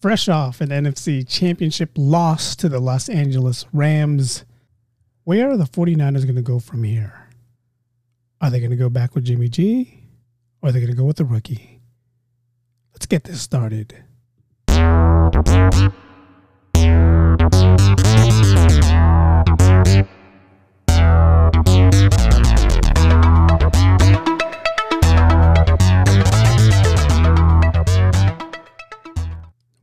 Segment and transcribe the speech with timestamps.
[0.00, 4.44] fresh off an NFC championship loss to the Los Angeles Rams.
[5.24, 7.28] Where are the 49ers going to go from here?
[8.40, 10.04] Are they going to go back with Jimmy G?
[10.62, 11.80] Or are they going to go with the rookie?
[12.92, 14.04] Let's get this started.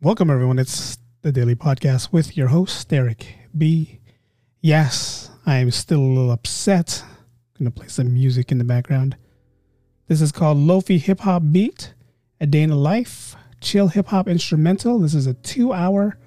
[0.05, 0.59] Welcome, everyone.
[0.59, 3.26] It's the Daily Podcast with your host, Eric
[3.58, 4.02] B.
[4.62, 7.04] Yes, I am still a little upset.
[7.04, 9.18] I'm going to play some music in the background.
[10.08, 11.96] This is called Lofi Hip Hop Beat,
[12.40, 14.99] A Day in the Life, Chill Hip Hop Instrumental.
[14.99, 16.20] This is a two hour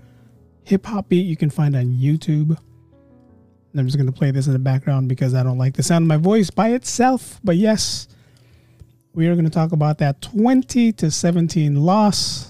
[0.65, 2.59] hip hop beat you can find on YouTube.
[2.59, 5.85] And I'm just going to play this in the background because I don't like the
[5.85, 7.39] sound of my voice by itself.
[7.45, 8.09] But yes,
[9.15, 12.48] we are going to talk about that 20 to 17 loss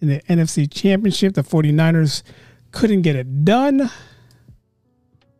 [0.00, 1.34] in the NFC Championship.
[1.34, 2.22] The 49ers
[2.72, 3.90] couldn't get it done.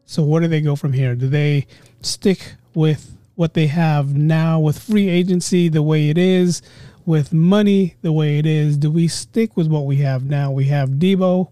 [0.06, 1.14] So, where do they go from here?
[1.14, 1.66] Do they
[2.00, 6.62] stick with what they have now with free agency the way it is,
[7.06, 8.77] with money the way it is?
[8.77, 10.50] Do we stick with what we have now?
[10.50, 11.50] We have Deebo,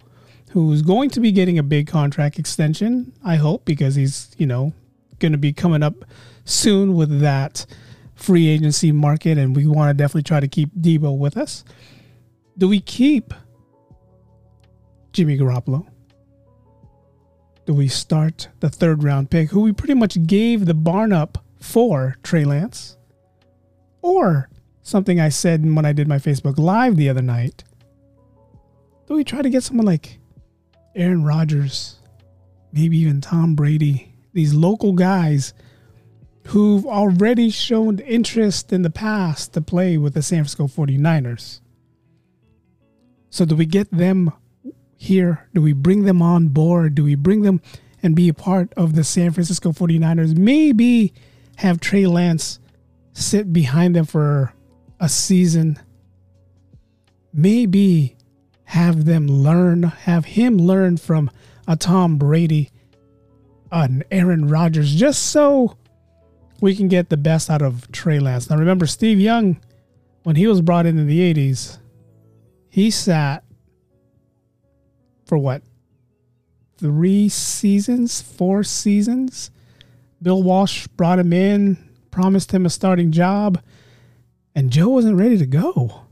[0.51, 4.75] who's going to be getting a big contract extension, I hope, because he's, you know,
[5.19, 6.05] going to be coming up
[6.45, 7.65] soon with that
[8.15, 11.65] free agency market, and we want to definitely try to keep Deebo with us.
[12.59, 13.33] Do we keep
[15.13, 15.87] Jimmy Garoppolo?
[17.65, 21.45] Do we start the third round pick, who we pretty much gave the barn up
[21.61, 22.97] for Trey Lance?
[24.03, 24.51] Or
[24.83, 27.65] something I said when I did my Facebook Live the other night.
[29.07, 30.19] Do we try to get someone like
[30.95, 31.97] Aaron Rodgers,
[32.73, 35.55] maybe even Tom Brady, these local guys
[36.49, 41.61] who've already shown interest in the past to play with the San Francisco 49ers?
[43.33, 44.31] So do we get them
[44.95, 45.49] here?
[45.55, 46.95] Do we bring them on board?
[46.95, 47.63] Do we bring them
[48.03, 50.37] and be a part of the San Francisco 49ers?
[50.37, 51.15] Maybe
[51.57, 52.61] have Trey Lance
[53.15, 54.53] sit behind them for
[55.01, 55.81] a season.
[57.33, 58.17] Maybe
[58.65, 61.31] have them learn, have him learn from
[61.67, 62.69] a Tom Brady,
[63.71, 65.79] an Aaron Rodgers, just so
[66.61, 68.51] we can get the best out of Trey Lance.
[68.51, 69.59] Now remember, Steve Young,
[70.23, 71.79] when he was brought in in the 80s,
[72.73, 73.45] he sat
[75.27, 75.63] for what?
[76.79, 79.51] Three seasons, four seasons.
[80.23, 81.77] Bill Walsh brought him in,
[82.11, 83.61] promised him a starting job,
[84.55, 86.05] and Joe wasn't ready to go.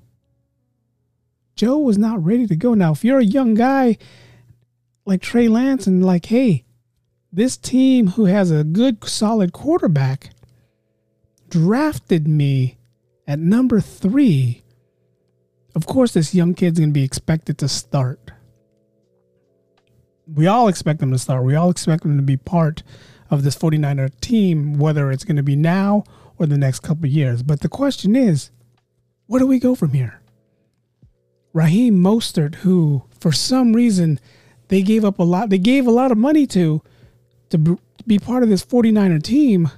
[1.57, 2.75] Joe was not ready to go.
[2.75, 3.97] Now, if you're a young guy
[5.07, 6.67] like Trey Lance and like, hey,
[7.33, 10.29] this team who has a good, solid quarterback
[11.49, 12.77] drafted me
[13.27, 14.63] at number three
[15.75, 18.33] of course, this young kid's going to be expected to start.
[20.33, 21.45] We all expect them to start.
[21.45, 22.83] We all expect them to be part
[23.31, 26.05] of this 49er team, whether it's going to be now
[26.39, 27.43] or the next couple years.
[27.43, 28.51] But the question is,
[29.27, 30.21] where do we go from here?
[31.53, 34.19] Raheem Mostert, who for some reason
[34.69, 36.83] they gave up a lot, they gave a lot of money to
[37.51, 39.71] to be part of this 49er team,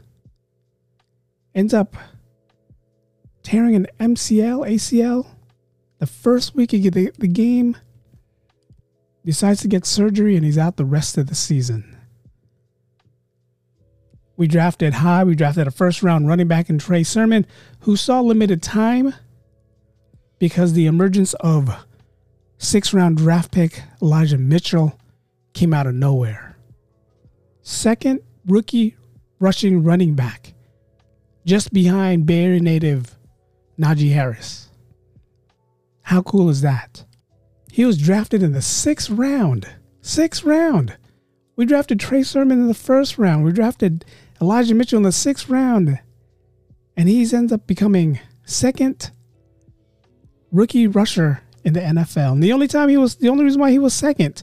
[1.55, 1.97] ends up
[3.43, 5.27] tearing an MCL, ACL,
[6.03, 7.77] the first week of the, the game,
[9.25, 11.97] decides to get surgery and he's out the rest of the season.
[14.37, 15.23] We drafted high.
[15.23, 17.47] We drafted a first round running back in Trey Sermon,
[17.83, 19.15] who saw limited time
[20.41, 21.73] because the emergence of
[22.59, 24.99] six round draft pick Elijah Mitchell
[25.53, 26.57] came out of nowhere.
[27.61, 28.97] Second rookie
[29.39, 30.53] rushing running back,
[31.47, 33.17] just behind Area native
[33.79, 34.69] Najee Harris.
[36.13, 37.07] How cool is that?
[37.71, 39.67] He was drafted in the sixth round.
[40.03, 40.99] Sixth round.
[41.57, 43.47] We drafted Trey Sermon in the first round.
[43.47, 44.05] We drafted
[44.39, 46.01] Elijah Mitchell in the sixth round.
[46.99, 49.11] And he ends up becoming second
[50.51, 52.33] rookie rusher in the NFL.
[52.33, 54.43] And the only time he was, the only reason why he was second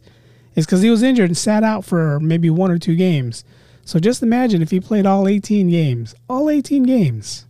[0.56, 3.44] is because he was injured and sat out for maybe one or two games.
[3.86, 7.46] So just imagine if he played all 18 games, all 18 games.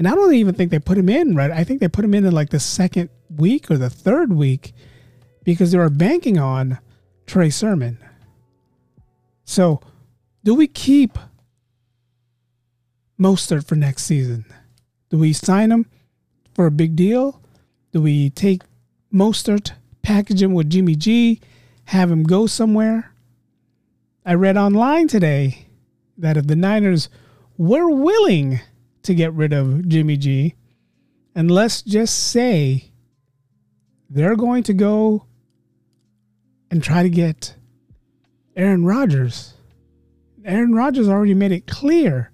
[0.00, 1.50] And I don't even think they put him in, right?
[1.50, 4.72] I think they put him in in like the second week or the third week
[5.44, 6.78] because they were banking on
[7.26, 7.98] Trey Sermon.
[9.44, 9.82] So,
[10.42, 11.18] do we keep
[13.20, 14.46] Mostert for next season?
[15.10, 15.84] Do we sign him
[16.54, 17.42] for a big deal?
[17.92, 18.62] Do we take
[19.12, 21.42] Mostert, package him with Jimmy G,
[21.84, 23.12] have him go somewhere?
[24.24, 25.66] I read online today
[26.16, 27.10] that if the Niners
[27.58, 28.60] were willing
[29.02, 30.54] to get rid of Jimmy G,
[31.34, 32.90] and let's just say
[34.08, 35.26] they're going to go
[36.70, 37.54] and try to get
[38.56, 39.54] Aaron Rodgers.
[40.44, 42.30] Aaron Rodgers already made it clear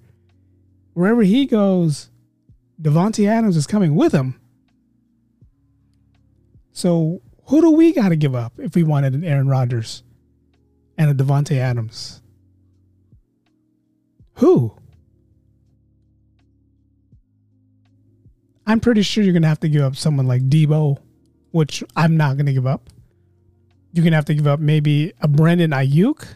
[0.94, 2.10] wherever he goes,
[2.80, 4.40] Davante Adams is coming with him.
[6.72, 10.02] So who do we got to give up if we wanted an Aaron Rodgers
[10.96, 12.22] and a Davante Adams?
[14.34, 14.76] Who?
[18.66, 20.98] I'm pretty sure you're going to have to give up someone like Deebo,
[21.52, 22.90] which I'm not going to give up.
[23.92, 26.26] You're to have to give up maybe a Brandon Aiyuk.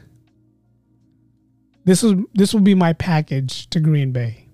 [1.85, 4.47] This is this will be my package to Green Bay.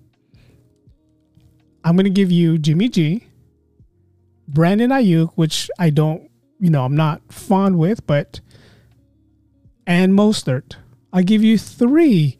[1.83, 3.27] I'm going to give you Jimmy G,
[4.47, 6.29] Brandon Aiyuk, which I don't,
[6.59, 8.41] you know, I'm not fond with, but
[9.85, 10.75] and Mostert.
[11.13, 12.39] I'll give you three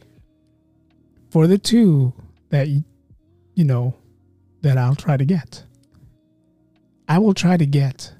[1.29, 2.13] for the two
[2.49, 2.83] that you
[3.63, 3.95] know
[4.62, 5.63] that I'll try to get.
[7.07, 8.13] I will try to get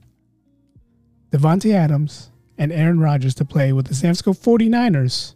[1.32, 5.34] Davante Adams and Aaron Rodgers to play with the San Francisco 49ers.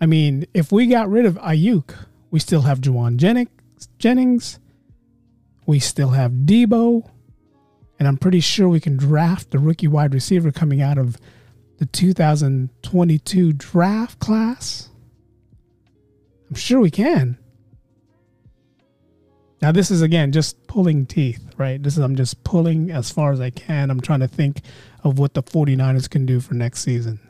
[0.00, 1.94] I mean, if we got rid of Aiyuk,
[2.30, 3.16] we still have Jauan
[3.98, 4.58] Jennings.
[5.66, 7.08] We still have Deebo.
[7.98, 11.18] And I'm pretty sure we can draft the rookie wide receiver coming out of
[11.78, 14.88] the 2022 draft class.
[16.48, 17.38] I'm sure we can.
[19.62, 21.82] Now this is again just pulling teeth, right?
[21.82, 23.90] This is I'm just pulling as far as I can.
[23.90, 24.62] I'm trying to think
[25.04, 27.20] of what the 49ers can do for next season.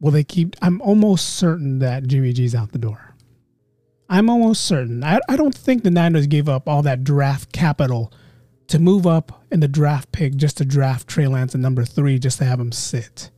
[0.00, 3.14] Will they keep I'm almost certain that Jimmy G's out the door.
[4.08, 5.02] I'm almost certain.
[5.02, 8.12] I, I don't think the Niners gave up all that draft capital
[8.66, 12.18] to move up in the draft pick just to draft Trey Lance at number three
[12.18, 13.30] just to have him sit.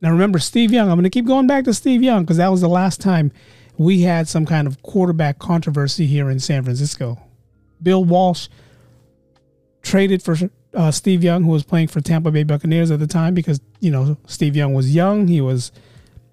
[0.00, 0.88] Now remember Steve Young.
[0.88, 3.30] I'm going to keep going back to Steve Young because that was the last time
[3.82, 7.20] we had some kind of quarterback controversy here in San Francisco.
[7.82, 8.48] Bill Walsh
[9.82, 10.36] traded for
[10.74, 13.90] uh, Steve Young, who was playing for Tampa Bay Buccaneers at the time, because you
[13.90, 15.26] know Steve Young was young.
[15.26, 15.72] He was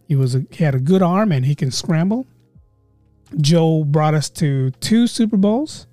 [0.08, 2.26] he was a, he had a good arm and he can scramble.
[3.40, 5.88] Joe brought us to two Super Bowls,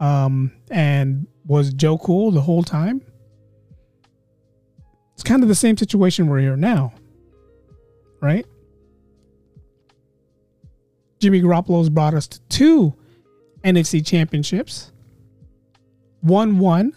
[0.00, 3.00] um, and was Joe cool the whole time?
[5.14, 6.92] It's kind of the same situation we're here now,
[8.20, 8.46] right?
[11.24, 12.92] Jimmy Garoppolo's brought us to two
[13.64, 14.92] NFC championships,
[16.22, 16.92] won one,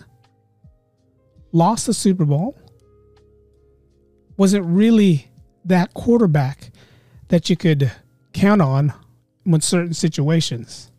[1.54, 2.60] lost the Super Bowl,
[4.36, 5.30] wasn't really
[5.64, 6.72] that quarterback
[7.30, 7.90] that you could
[8.34, 8.92] count on
[9.46, 10.92] in certain situations.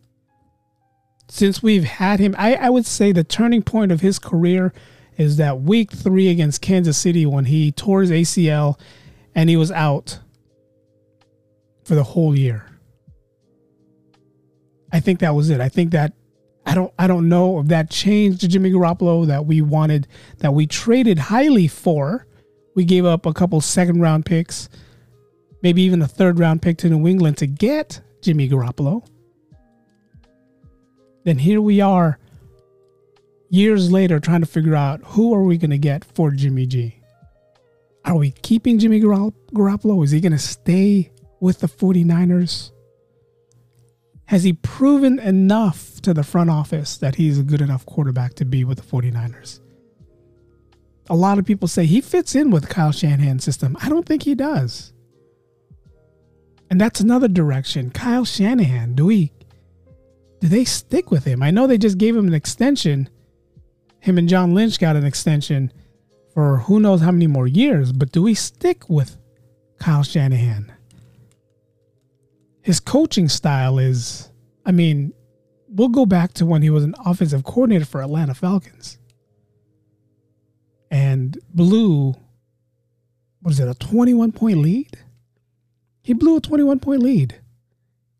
[1.27, 4.73] Since we've had him, I, I would say the turning point of his career
[5.19, 8.79] is that week three against Kansas City when he tore his ACL
[9.35, 10.17] and he was out
[11.83, 12.68] for the whole year.
[14.91, 15.61] I think that was it.
[15.61, 16.13] I think that
[16.65, 20.07] I don't I don't know if that changed to Jimmy Garoppolo that we wanted
[20.39, 22.27] that we traded highly for.
[22.75, 24.69] We gave up a couple second round picks,
[25.61, 29.05] maybe even a third round pick to New England to get Jimmy Garoppolo.
[31.23, 32.19] Then here we are
[33.49, 37.01] years later trying to figure out who are we going to get for Jimmy G.
[38.05, 40.03] Are we keeping Jimmy Garoppolo?
[40.03, 42.71] Is he going to stay with the 49ers?
[44.29, 48.45] Has he proven enough to the front office that he's a good enough quarterback to
[48.45, 49.59] be with the 49ers?
[51.09, 53.75] A lot of people say he fits in with Kyle Shanahan's system.
[53.81, 54.93] I don't think he does.
[56.69, 57.89] And that's another direction.
[57.89, 59.31] Kyle Shanahan, do we
[60.41, 61.41] do they stick with him?
[61.41, 63.09] I know they just gave him an extension.
[63.99, 65.73] Him and John Lynch got an extension
[66.35, 69.17] for who knows how many more years, but do we stick with
[69.79, 70.71] Kyle Shanahan?
[72.61, 74.29] His coaching style is,
[74.65, 75.13] I mean,
[75.67, 78.97] we'll go back to when he was an offensive coordinator for Atlanta Falcons
[80.91, 82.15] and blew,
[83.41, 84.97] what is it, a 21 point lead?
[86.01, 87.39] He blew a 21 point lead.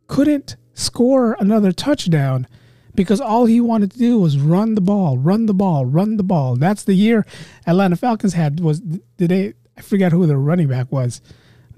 [0.08, 2.48] Couldn't score another touchdown
[2.96, 6.24] because all he wanted to do was run the ball, run the ball, run the
[6.24, 6.56] ball.
[6.56, 7.26] That's the year
[7.66, 11.22] Atlanta Falcons had was did they I forget who their running back was.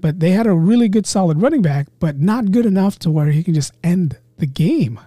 [0.02, 3.28] But they had a really good, solid running back, but not good enough to where
[3.28, 4.98] he can just end the game.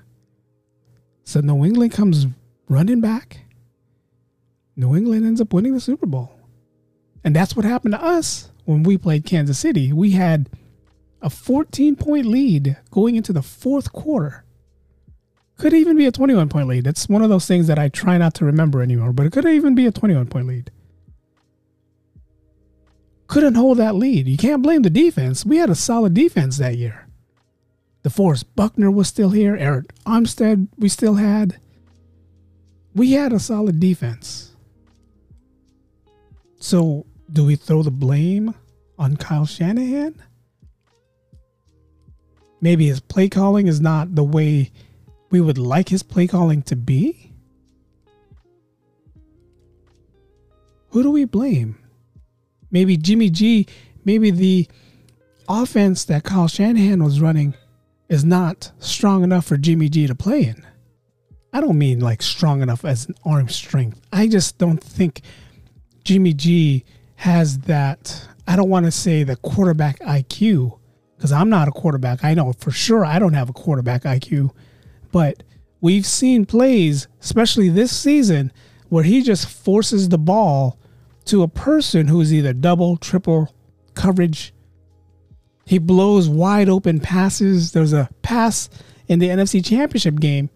[1.25, 2.27] So New England comes
[2.69, 3.41] running back.
[4.77, 6.31] New England ends up winning the Super Bowl.
[7.25, 9.91] And that's what happened to us when we played Kansas City.
[9.91, 10.49] We had
[11.21, 14.45] a 14 point lead going into the fourth quarter.
[15.57, 16.85] Could even be a 21 point lead.
[16.85, 19.45] That's one of those things that I try not to remember anymore, but it could
[19.45, 20.71] even be a 21 point lead
[23.35, 24.29] couldn't hold that lead.
[24.29, 25.45] You can't blame the defense.
[25.45, 27.05] We had a solid defense that year.
[28.01, 29.57] DeForest Buckner was still here.
[29.57, 31.59] Arik Armstead we still had.
[32.93, 34.55] we had a solid defense.
[36.59, 38.55] So, do we throw the blame
[38.97, 40.15] on Kyle Shanahan?
[42.61, 44.71] Maybe his play calling is not the way
[45.29, 47.33] we would like his play calling to be?
[50.91, 51.75] Who do we blame?
[52.75, 53.67] Maybe Jimmy G,
[54.03, 54.67] maybe the
[55.47, 57.53] offense that Kyle Shanahan was running
[58.09, 60.67] is not strong enough for Jimmy G to play in.
[61.53, 64.01] I don't mean like strong enough as an arm strength.
[64.11, 65.21] I just don't think
[66.03, 66.83] Jimmy G
[67.15, 68.27] has that.
[68.45, 70.77] I don't want to say the quarterback IQ
[71.15, 72.25] because I'm not a quarterback.
[72.25, 74.51] I know for sure I don't have a quarterback IQ,
[75.13, 75.43] but
[75.79, 78.51] we've seen plays, especially this season,
[78.89, 80.77] where he just forces the ball
[81.25, 83.53] to a person who's either double, triple
[83.93, 84.53] coverage.
[85.65, 87.71] He blows wide open passes.
[87.71, 88.69] There's a pass
[89.07, 90.49] in the NFC Championship game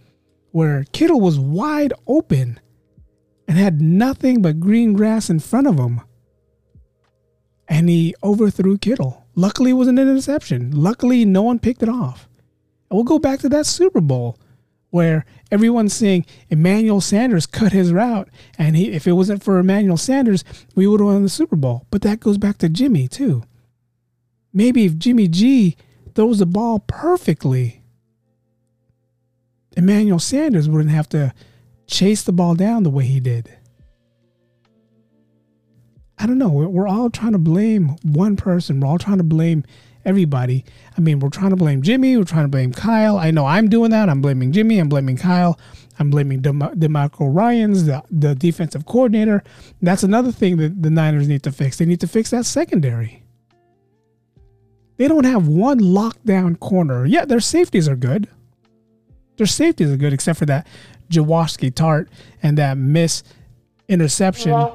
[0.51, 2.59] where Kittle was wide open
[3.47, 6.01] and had nothing but green grass in front of him.
[7.67, 9.25] And he overthrew Kittle.
[9.35, 10.71] Luckily, it was an interception.
[10.71, 12.27] Luckily, no one picked it off.
[12.89, 14.37] And we'll go back to that Super Bowl
[14.89, 19.97] where everyone's saying Emmanuel Sanders cut his route, and he, if it wasn't for Emmanuel
[19.97, 20.43] Sanders,
[20.75, 21.85] we would have won the Super Bowl.
[21.91, 23.43] But that goes back to Jimmy too.
[24.51, 25.77] Maybe if Jimmy G
[26.15, 27.83] throws the ball perfectly,
[29.77, 31.33] Emmanuel Sanders wouldn't have to
[31.87, 33.55] chase the ball down the way he did.
[36.17, 36.49] I don't know.
[36.49, 38.79] We're all trying to blame one person.
[38.79, 39.63] We're all trying to blame
[40.05, 40.65] everybody.
[40.97, 42.17] I mean, we're trying to blame Jimmy.
[42.17, 43.17] We're trying to blame Kyle.
[43.17, 44.09] I know I'm doing that.
[44.09, 44.79] I'm blaming Jimmy.
[44.79, 45.59] I'm blaming Kyle.
[45.99, 49.43] I'm blaming DeMeco Ryans, the, the defensive coordinator.
[49.81, 51.77] That's another thing that the Niners need to fix.
[51.77, 53.23] They need to fix that secondary.
[54.95, 57.05] They don't have one lockdown corner.
[57.05, 58.29] Yeah, their safeties are good.
[59.37, 60.67] Their safeties are good, except for that
[61.09, 62.07] Jaquiski Tartt
[62.43, 63.23] and that miss
[63.89, 64.51] interception.
[64.51, 64.69] That's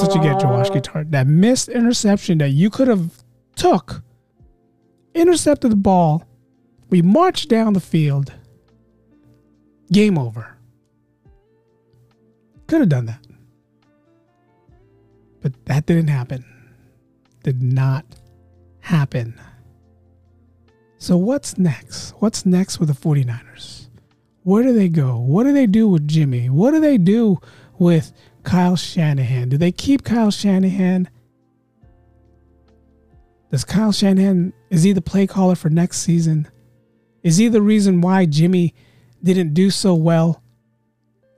[0.00, 1.10] what you get, Jaquiski Tartt.
[1.10, 3.22] That missed interception that you could have
[3.56, 4.02] took,
[5.14, 6.24] intercepted the ball.
[6.88, 8.32] We marched down the field.
[9.92, 10.56] Game over.
[12.66, 13.24] Could have done that.
[15.42, 16.44] But that didn't happen.
[17.42, 18.04] Did not
[18.80, 19.38] happen.
[20.98, 22.10] So, what's next?
[22.18, 23.87] What's next with the 49ers?
[24.48, 25.18] Where do they go?
[25.18, 26.48] What do they do with Jimmy?
[26.48, 27.38] What do they do
[27.78, 28.14] with
[28.44, 29.50] Kyle Shanahan?
[29.50, 31.10] Do they keep Kyle Shanahan?
[33.50, 36.48] Does Kyle Shanahan, is he the play caller for next season?
[37.22, 38.74] Is he the reason why Jimmy
[39.22, 40.42] didn't do so well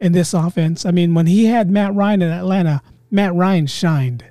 [0.01, 0.87] in this offense?
[0.87, 4.25] I mean, when he had Matt Ryan in Atlanta, Matt Ryan shined.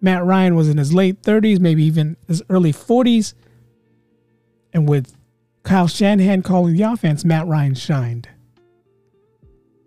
[0.00, 3.34] Matt Ryan was in his late 30s, maybe even his early 40s.
[4.72, 5.14] And with
[5.62, 8.28] Kyle Shanahan calling the offense, Matt Ryan shined.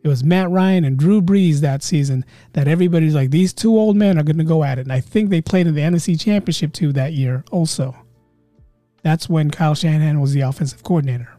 [0.03, 3.95] It was Matt Ryan and Drew Brees that season that everybody's like, these two old
[3.95, 4.83] men are going to go at it.
[4.83, 7.95] And I think they played in the NFC Championship too that year also.
[9.03, 11.29] That's when Kyle Shanahan was the offensive coordinator.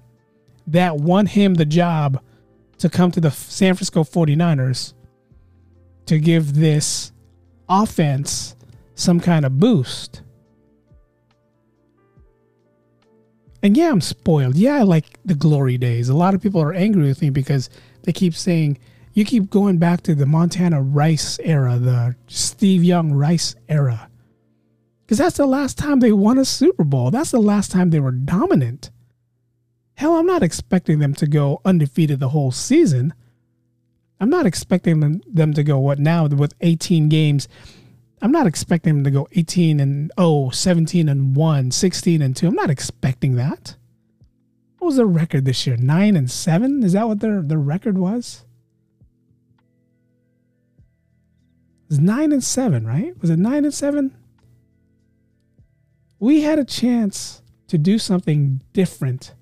[0.67, 2.23] That won him the job
[2.79, 4.95] to come to the San Francisco 49ers
[6.07, 7.13] to give this
[7.69, 8.57] offense
[8.95, 10.23] some kind of boost.
[13.63, 14.57] And yeah, I'm spoiled.
[14.57, 16.09] Yeah, I like the glory days.
[16.09, 17.71] A lot of people are angry with me because
[18.03, 18.79] they keep saying,
[19.15, 24.09] you keep going back to the Montana Rice era, the Steve Young Rice era.
[25.05, 27.11] Because that's the last time they won a Super Bowl.
[27.11, 28.91] That's the last time they were dominant.
[29.95, 33.13] Hell, I'm not expecting them to go undefeated the whole season.
[34.19, 37.47] I'm not expecting them, them to go, what now, with 18 games
[38.23, 42.47] I'm not expecting them to go 18 and 0, 17 and 1, 16 and 2.
[42.47, 43.75] I'm not expecting that.
[44.79, 45.77] What was their record this year?
[45.77, 46.85] 9 and 7?
[46.85, 48.45] Is that what their, their record was?
[51.89, 53.21] Was 9 and 7, right?
[53.21, 54.17] Was it 9 and 7?
[56.21, 59.35] We had a chance to do something different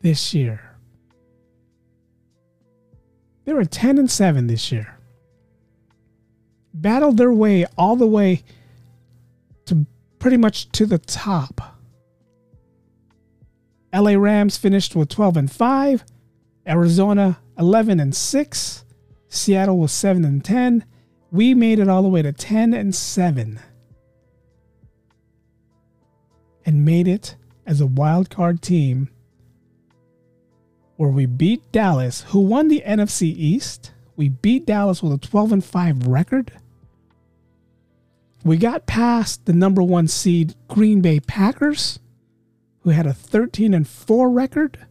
[0.00, 0.76] this year.
[3.44, 4.93] They were 10 and 7 this year
[6.74, 8.42] battled their way all the way
[9.66, 9.86] to
[10.18, 11.78] pretty much to the top.
[13.94, 16.04] LA Rams finished with 12 and 5,
[16.66, 18.84] Arizona 11 and 6,
[19.28, 20.84] Seattle was 7 and 10.
[21.30, 23.58] We made it all the way to 10 and 7
[26.64, 29.10] and made it as a wild card team
[30.96, 33.92] where we beat Dallas, who won the NFC East.
[34.16, 36.52] We beat Dallas with a 12 and 5 record.
[38.44, 41.98] We got past the number one seed Green Bay Packers,
[42.80, 44.86] who had a 13 and 4 record.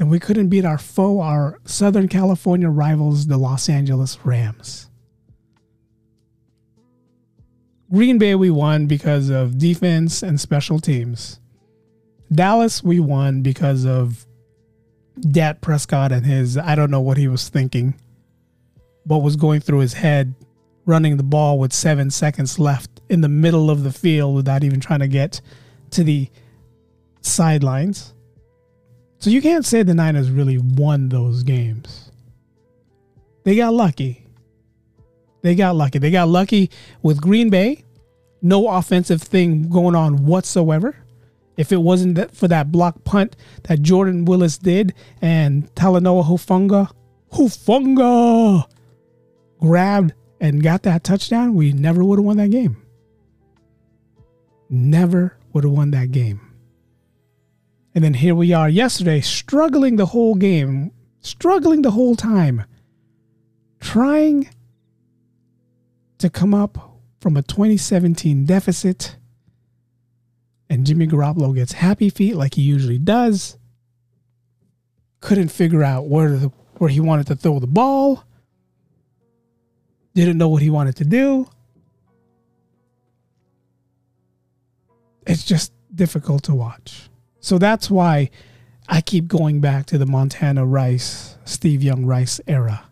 [0.00, 4.88] that we couldn't beat our foe, our Southern California rivals, the Los Angeles Rams.
[7.92, 11.38] Green Bay, we won because of defense and special teams.
[12.32, 14.26] Dallas, we won because of
[15.20, 17.94] Dak Prescott and his, I don't know what he was thinking,
[19.04, 20.34] what was going through his head,
[20.86, 24.80] running the ball with seven seconds left in the middle of the field without even
[24.80, 25.40] trying to get
[25.90, 26.28] to the
[27.22, 28.14] sidelines.
[29.18, 32.10] So you can't say the Niners really won those games.
[33.44, 34.26] They got lucky.
[35.42, 35.98] They got lucky.
[35.98, 36.70] They got lucky
[37.02, 37.84] with Green Bay.
[38.42, 40.96] No offensive thing going on whatsoever.
[41.56, 46.90] If it wasn't for that block punt that Jordan Willis did and Talanoa Hufunga,
[47.32, 48.66] Hufanga
[49.60, 52.76] grabbed and got that touchdown, we never would have won that game.
[54.68, 56.40] Never would have won that game.
[57.94, 62.64] And then here we are yesterday, struggling the whole game, struggling the whole time,
[63.80, 64.48] trying
[66.18, 69.16] to come up from a 2017 deficit.
[70.68, 73.58] And Jimmy Garoppolo gets happy feet like he usually does.
[75.20, 78.24] Couldn't figure out where the, where he wanted to throw the ball.
[80.14, 81.48] Didn't know what he wanted to do.
[85.26, 87.08] It's just difficult to watch.
[87.40, 88.30] So that's why
[88.88, 92.84] I keep going back to the Montana Rice, Steve Young Rice era.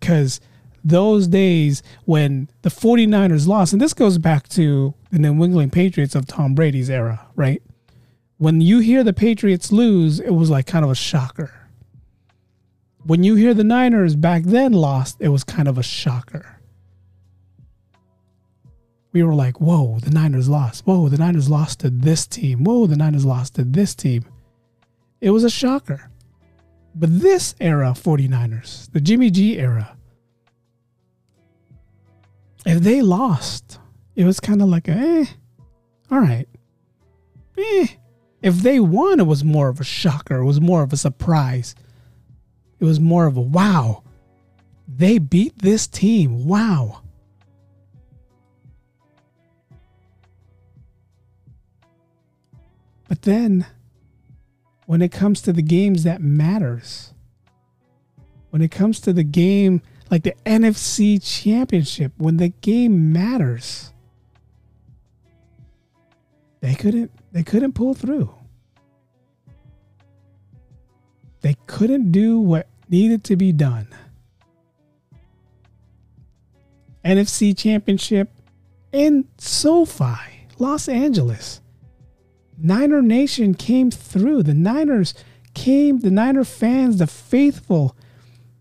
[0.00, 0.40] Because
[0.84, 6.14] those days when the 49ers lost, and this goes back to the New England Patriots
[6.14, 7.62] of Tom Brady's era, right?
[8.38, 11.52] When you hear the Patriots lose, it was like kind of a shocker.
[13.04, 16.60] When you hear the Niners back then lost, it was kind of a shocker.
[19.12, 20.86] We were like, whoa, the Niners lost.
[20.86, 22.64] Whoa, the Niners lost to this team.
[22.64, 24.24] Whoa, the Niners lost to this team.
[25.20, 26.10] It was a shocker.
[26.94, 29.96] But this era 49ers, the Jimmy G era,
[32.64, 33.80] if they lost,
[34.14, 35.24] it was kind of like, eh,
[36.10, 36.46] all right.
[37.58, 37.86] Eh.
[38.42, 40.38] If they won, it was more of a shocker.
[40.38, 41.74] It was more of a surprise.
[42.82, 44.02] It was more of a wow.
[44.88, 46.48] They beat this team.
[46.48, 47.02] Wow.
[53.08, 53.66] But then
[54.86, 57.14] when it comes to the games that matters,
[58.50, 63.92] when it comes to the game like the NFC championship, when the game matters,
[66.58, 68.34] they couldn't they couldn't pull through.
[71.42, 73.88] They couldn't do what needed to be done.
[77.04, 78.30] NFC Championship
[78.92, 81.60] in SoFi, Los Angeles.
[82.58, 84.44] Niner Nation came through.
[84.44, 85.14] The Niners
[85.54, 87.96] came, the Niner fans, the faithful,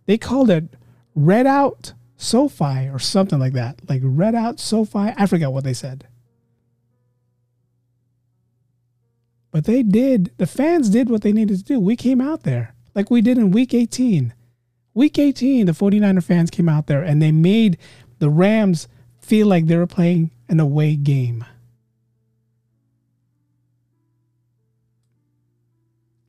[0.05, 0.63] they called it
[1.13, 3.81] Red Out SoFi or something like that.
[3.87, 5.13] Like Red Out SoFi.
[5.17, 6.07] I forgot what they said.
[9.51, 11.79] But they did, the fans did what they needed to do.
[11.79, 14.33] We came out there like we did in week 18.
[14.93, 17.77] Week 18, the 49er fans came out there and they made
[18.19, 18.87] the Rams
[19.19, 21.45] feel like they were playing an away game.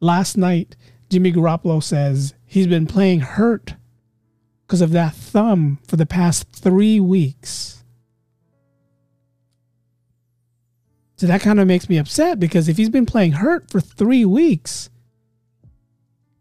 [0.00, 0.76] Last night,
[1.10, 3.74] Jimmy Garoppolo says he's been playing hurt
[4.66, 7.84] because of that thumb for the past three weeks.
[11.16, 14.24] So that kind of makes me upset because if he's been playing hurt for three
[14.24, 14.90] weeks,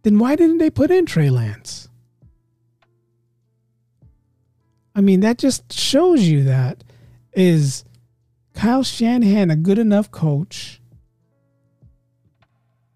[0.04, 1.90] then why didn't they put in Trey Lance?
[4.96, 6.84] I mean, that just shows you that
[7.34, 7.86] is
[8.54, 10.82] Kyle Shanahan a good enough coach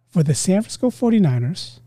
[0.07, 1.79] for the San Francisco 49ers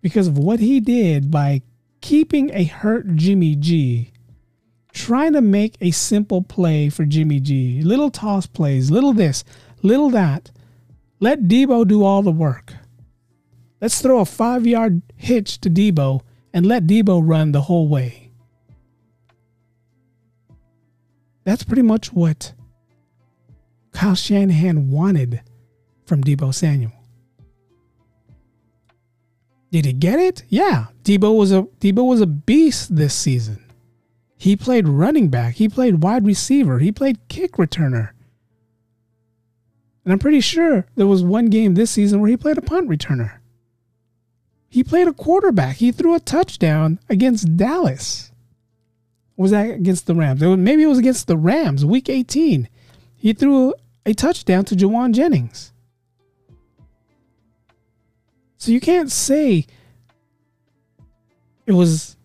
[0.00, 1.62] because of what he did by
[2.00, 4.12] keeping a hurt Jimmy G,
[4.92, 9.44] trying to make a simple play for Jimmy G, little toss plays, little this,
[9.82, 10.50] little that.
[11.20, 12.74] Let Deebo do all the work.
[13.80, 18.30] Let's throw a five yard hitch to Deebo and let Deebo run the whole way.
[21.44, 22.52] That's pretty much what
[23.92, 25.42] Kyle Shanahan wanted
[26.04, 26.92] from Deebo Samuel.
[29.70, 30.44] Did he get it?
[30.48, 30.86] Yeah.
[31.04, 33.64] Deebo was a Deebo was a beast this season.
[34.36, 38.10] He played running back, he played wide receiver, he played kick returner.
[40.04, 42.88] And I'm pretty sure there was one game this season where he played a punt
[42.88, 43.37] returner.
[44.68, 45.76] He played a quarterback.
[45.76, 48.30] He threw a touchdown against Dallas.
[49.36, 50.42] Was that against the Rams?
[50.42, 52.68] It was, maybe it was against the Rams, week 18.
[53.16, 53.72] He threw
[54.04, 55.72] a, touchdown to Jauan Jennings.
[58.56, 59.66] So you can't say
[61.66, 62.16] it was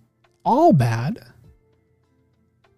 [0.43, 1.23] all bad.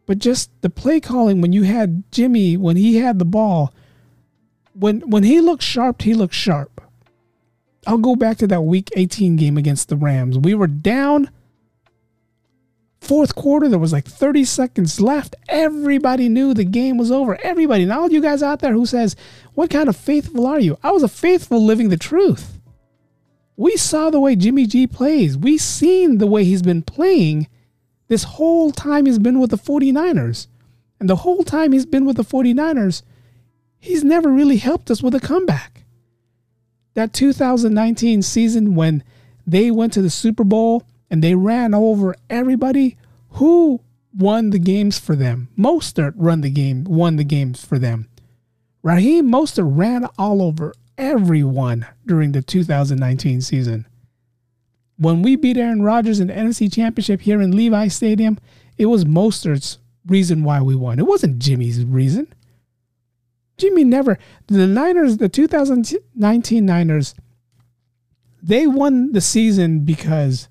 [0.05, 3.73] But just the play calling when you had Jimmy when he had the ball,
[4.73, 6.74] when when he looked sharp, he looked sharp.
[7.87, 10.37] I'll go back to that week 18 game against the Rams.
[10.37, 11.29] We were down
[12.99, 13.69] fourth quarter.
[13.69, 15.35] There was like 30 seconds left.
[15.47, 17.37] Everybody knew the game was over.
[17.43, 17.83] Everybody.
[17.83, 19.15] And all you guys out there who says,
[19.53, 20.77] What kind of faithful are you?
[20.83, 22.59] I was a faithful living the truth.
[23.57, 25.37] We saw the way Jimmy G plays.
[25.37, 27.47] We seen the way he's been playing
[28.07, 30.47] this whole time he's been with the 49ers.
[30.99, 33.01] And the whole time he's been with the 49ers,
[33.79, 35.74] he's never really helped us with a comeback.
[36.95, 39.03] That 2019 season when
[39.45, 42.97] they went to the Super Bowl and they ran over everybody,
[43.31, 43.81] who
[44.17, 45.49] won the games for them?
[45.57, 48.07] Mostert run the game, won the games for them.
[48.81, 53.87] Raheem Mostert ran all over everyone during the 2019 season.
[54.97, 58.37] When we beat Aaron Rodgers in the NFC Championship here in Levi Stadium,
[58.77, 60.99] it was Mostert's reason why we won.
[60.99, 62.33] It wasn't Jimmy's reason.
[63.57, 67.15] Jimmy never, the Niners, the 2019 Niners,
[68.41, 70.49] they won the season because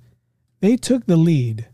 [0.61, 1.69] they took the lead.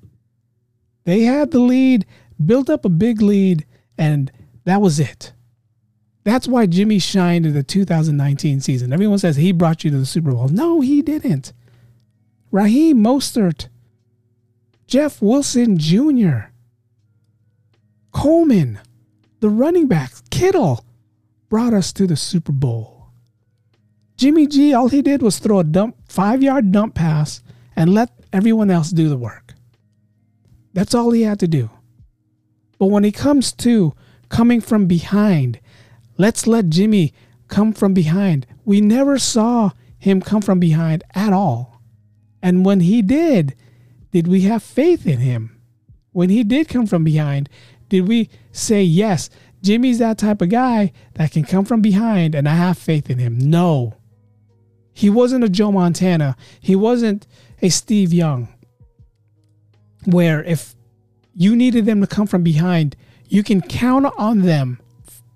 [1.04, 2.04] They had the lead,
[2.44, 3.64] built up a big lead,
[3.96, 4.30] and
[4.64, 5.32] that was it.
[6.24, 8.92] That's why Jimmy shined in the 2019 season.
[8.92, 10.48] Everyone says he brought you to the Super Bowl.
[10.48, 11.52] No, he didn't.
[12.50, 13.68] Raheem Mostert,
[14.86, 16.50] Jeff Wilson Jr.,
[18.12, 18.80] Coleman,
[19.38, 20.84] the running backs, Kittle
[21.50, 23.10] brought us to the Super Bowl.
[24.16, 27.42] Jimmy G, all he did was throw a dump, five yard dump pass
[27.76, 29.52] and let everyone else do the work.
[30.72, 31.68] That's all he had to do.
[32.78, 33.92] But when it comes to
[34.30, 35.60] coming from behind
[36.20, 37.14] Let's let Jimmy
[37.48, 38.46] come from behind.
[38.66, 41.80] We never saw him come from behind at all.
[42.42, 43.56] And when he did,
[44.12, 45.58] did we have faith in him?
[46.12, 47.48] When he did come from behind,
[47.88, 49.30] did we say, yes,
[49.62, 53.18] Jimmy's that type of guy that can come from behind and I have faith in
[53.18, 53.38] him?
[53.38, 53.94] No.
[54.92, 56.36] He wasn't a Joe Montana.
[56.60, 57.26] He wasn't
[57.62, 58.48] a Steve Young,
[60.04, 60.74] where if
[61.34, 62.96] you needed them to come from behind,
[63.26, 64.80] you can count on them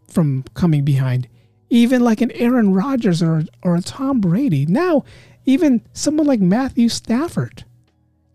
[0.08, 1.28] from coming behind,
[1.70, 4.66] even like an Aaron Rodgers or, or a Tom Brady.
[4.66, 5.04] Now,
[5.46, 7.64] even someone like Matthew Stafford.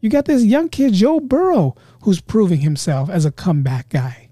[0.02, 4.29] You got this young kid, Joe Burrow, who's proving himself as a comeback guy.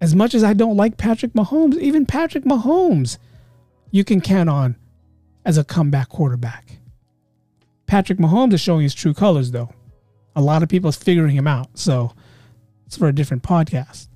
[0.00, 3.18] As much as I don't like Patrick Mahomes, even Patrick Mahomes,
[3.90, 4.76] you can count on
[5.44, 6.78] as a comeback quarterback.
[7.86, 9.72] Patrick Mahomes is showing his true colors, though.
[10.36, 12.12] A lot of people are figuring him out, so
[12.86, 14.08] it's for a different podcast.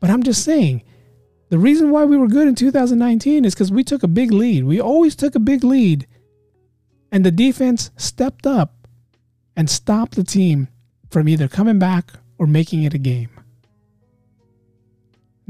[0.00, 0.82] But I'm just saying,
[1.50, 4.64] the reason why we were good in 2019 is because we took a big lead.
[4.64, 6.06] We always took a big lead.
[7.12, 8.86] And the defense stepped up
[9.56, 10.68] and stopped the team
[11.10, 13.30] from either coming back or making it a game.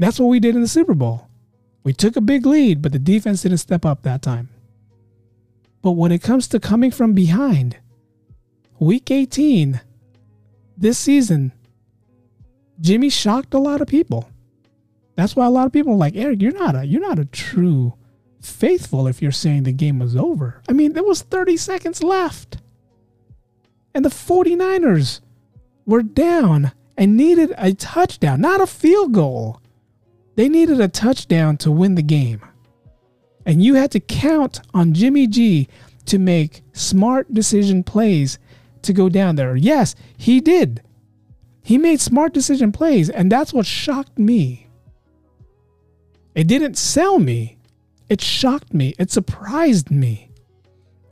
[0.01, 1.27] That's what we did in the Super Bowl.
[1.83, 4.49] We took a big lead, but the defense didn't step up that time.
[5.83, 7.77] But when it comes to coming from behind,
[8.79, 9.79] week 18,
[10.75, 11.51] this season,
[12.79, 14.27] Jimmy shocked a lot of people.
[15.15, 17.25] That's why a lot of people are like, Eric, you're not a you're not a
[17.25, 17.93] true
[18.41, 20.63] faithful if you're saying the game was over.
[20.67, 22.57] I mean, there was 30 seconds left.
[23.93, 25.21] And the 49ers
[25.85, 29.61] were down and needed a touchdown, not a field goal.
[30.41, 32.41] They needed a touchdown to win the game.
[33.45, 35.67] And you had to count on Jimmy G
[36.05, 38.39] to make smart decision plays
[38.81, 39.55] to go down there.
[39.55, 40.81] Yes, he did.
[41.61, 44.67] He made smart decision plays, and that's what shocked me.
[46.33, 47.59] It didn't sell me.
[48.09, 48.95] It shocked me.
[48.97, 50.31] It surprised me.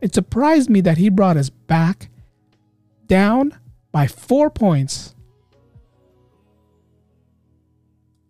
[0.02, 2.10] It surprised me that he brought us back
[3.06, 3.56] down
[3.92, 5.14] by four points.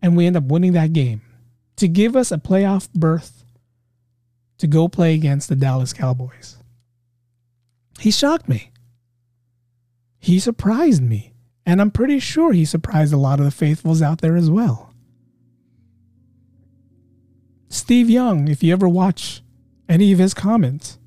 [0.01, 1.21] And we end up winning that game
[1.75, 3.43] to give us a playoff berth
[4.57, 6.57] to go play against the Dallas Cowboys.
[7.99, 8.71] He shocked me.
[10.19, 11.33] He surprised me.
[11.65, 14.93] And I'm pretty sure he surprised a lot of the faithfuls out there as well.
[17.67, 19.43] Steve Young, if you ever watch
[19.87, 20.97] any of his comments,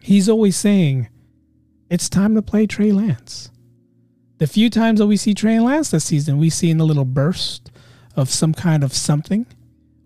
[0.00, 1.08] he's always saying,
[1.90, 3.50] it's time to play Trey Lance.
[4.38, 7.70] The few times that we see Trey Lance this season, we've seen a little burst
[8.14, 9.46] of some kind of something.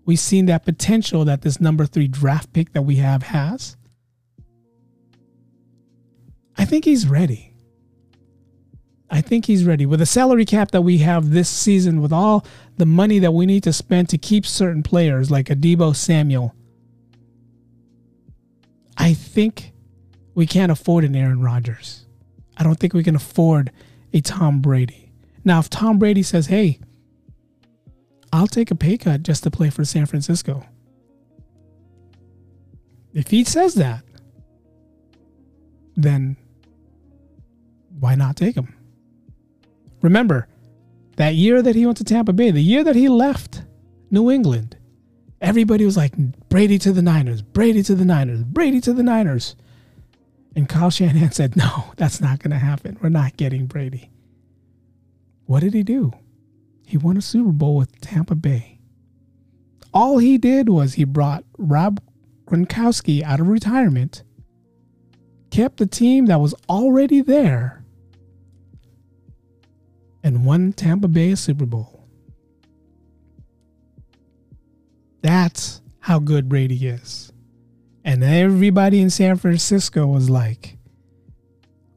[0.05, 3.75] We've seen that potential that this number three draft pick that we have has.
[6.57, 7.53] I think he's ready.
[9.09, 9.85] I think he's ready.
[9.85, 12.45] With the salary cap that we have this season, with all
[12.77, 16.55] the money that we need to spend to keep certain players like a Deebo Samuel,
[18.97, 19.73] I think
[20.33, 22.05] we can't afford an Aaron Rodgers.
[22.55, 23.71] I don't think we can afford
[24.13, 25.11] a Tom Brady.
[25.43, 26.79] Now, if Tom Brady says, hey,
[28.33, 30.65] I'll take a pay cut just to play for San Francisco.
[33.13, 34.03] If he says that,
[35.95, 36.37] then
[37.99, 38.73] why not take him?
[40.01, 40.47] Remember,
[41.17, 43.63] that year that he went to Tampa Bay, the year that he left
[44.09, 44.77] New England,
[45.41, 46.13] everybody was like,
[46.49, 49.55] Brady to the Niners, Brady to the Niners, Brady to the Niners.
[50.55, 52.97] And Kyle Shanahan said, No, that's not going to happen.
[53.01, 54.11] We're not getting Brady.
[55.45, 56.13] What did he do?
[56.85, 58.79] He won a Super Bowl with Tampa Bay.
[59.93, 62.01] All he did was he brought Rob
[62.45, 64.23] Gronkowski out of retirement,
[65.51, 67.83] kept the team that was already there,
[70.23, 72.07] and won Tampa Bay a Super Bowl.
[75.21, 77.30] That's how good Brady is.
[78.03, 80.77] And everybody in San Francisco was like,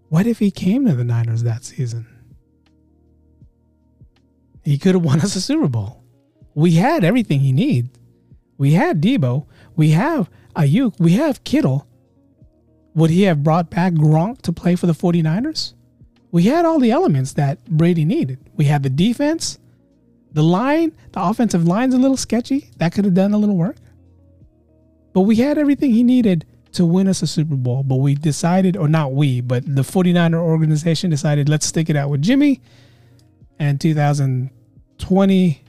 [0.08, 2.06] what if he came to the Niners that season?
[4.62, 6.02] He could have won us a Super Bowl.
[6.54, 7.98] We had everything he needed.
[8.56, 9.46] We had Deebo.
[9.76, 10.98] We have Aiyuk.
[11.00, 11.86] We have Kittle.
[12.94, 15.74] Would he have brought back Gronk to play for the 49ers?
[16.30, 18.38] We had all the elements that Brady needed.
[18.54, 19.58] We had the defense,
[20.32, 22.70] the line, the offensive line's a little sketchy.
[22.78, 23.76] That could have done a little work.
[25.14, 27.82] But we had everything he needed to win us a Super Bowl.
[27.82, 32.10] But we decided, or not we, but the 49er organization decided, let's stick it out
[32.10, 32.60] with Jimmy.
[33.58, 35.60] And 2020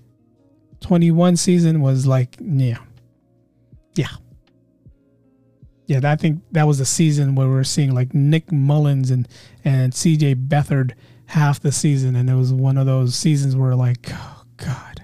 [0.81, 2.77] 21 season was like yeah.
[3.95, 4.07] Yeah.
[5.85, 9.27] Yeah i think that was the season where we are seeing like nick Mullens and
[9.63, 10.93] and cj beathard
[11.27, 12.15] half the season.
[12.15, 15.03] And it was one of those seasons where like oh god.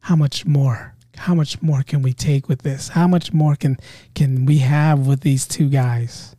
[0.00, 3.76] How much more how much more can we take with this how much more can
[4.14, 6.36] can we have with these two guys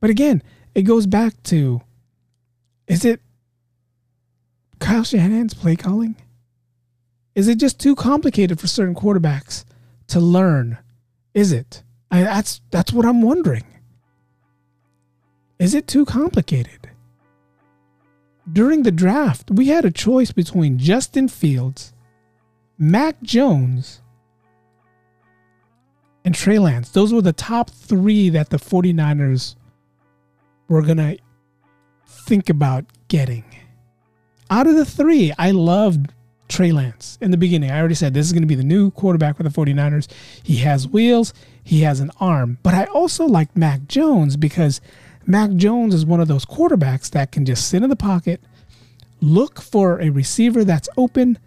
[0.00, 0.42] but again
[0.74, 1.80] it goes back to
[2.86, 3.20] is it
[4.78, 6.16] Kyle Shanahan's play calling?
[7.34, 9.64] Is it just too complicated for certain quarterbacks
[10.08, 10.78] to learn?
[11.34, 11.82] Is it?
[12.10, 13.64] I, that's that's what I'm wondering.
[15.58, 16.90] Is it too complicated?
[18.50, 21.92] During the draft, we had a choice between Justin Fields,
[22.78, 24.00] Mac Jones,
[26.24, 26.90] and Trey Lance.
[26.90, 29.56] Those were the top three that the 49ers
[30.68, 31.18] were going to
[32.06, 33.44] think about getting.
[34.50, 36.12] Out of the three, I loved
[36.48, 37.70] Trey Lance in the beginning.
[37.70, 40.06] I already said this is going to be the new quarterback for the 49ers.
[40.42, 42.58] He has wheels, he has an arm.
[42.62, 44.80] But I also liked Mac Jones because
[45.26, 48.40] Mac Jones is one of those quarterbacks that can just sit in the pocket,
[49.20, 51.38] look for a receiver that's open,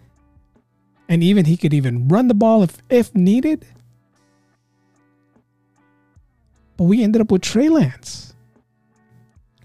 [1.08, 3.66] and even he could even run the ball if, if needed.
[6.76, 8.32] But we ended up with Trey Lance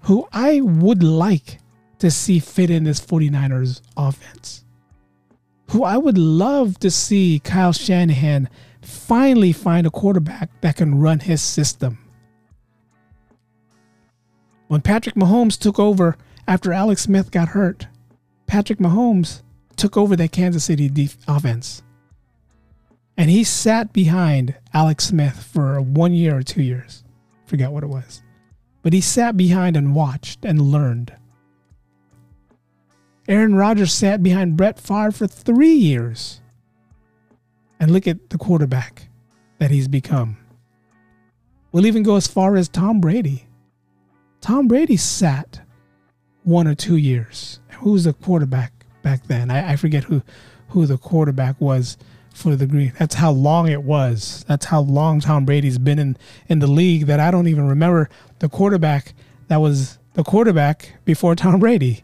[0.07, 1.59] who I would like
[1.99, 4.63] to see fit in this 49ers offense.
[5.71, 8.47] Who I would love to see Kyle Shanahan
[8.81, 11.97] finally find a quarterback that can run his system.
[14.69, 16.15] When Patrick Mahomes took over
[16.47, 17.87] after Alex Smith got hurt,
[18.45, 19.41] Patrick Mahomes
[19.77, 21.83] took over that Kansas City def- offense.
[23.15, 27.03] And he sat behind Alex Smith for one year or two years.
[27.45, 28.21] Forget what it was
[28.87, 31.13] but he sat behind and watched and learned.
[33.27, 36.39] Aaron Rodgers sat behind Brett Favre for three years.
[37.81, 39.09] And look at the quarterback
[39.59, 40.37] that he's become.
[41.73, 43.49] We'll even go as far as Tom Brady.
[44.39, 45.59] Tom Brady sat
[46.43, 47.59] one or two years.
[47.79, 48.76] Who was the quarterback
[49.07, 49.49] back then?
[49.49, 50.21] I, I forget who,
[50.69, 51.97] who the quarterback was
[52.33, 52.91] for the Green.
[52.99, 54.43] That's how long it was.
[54.49, 56.17] That's how long Tom Brady's been in,
[56.49, 59.13] in the league that I don't even remember the quarterback
[59.47, 62.03] that was the quarterback before Tom Brady.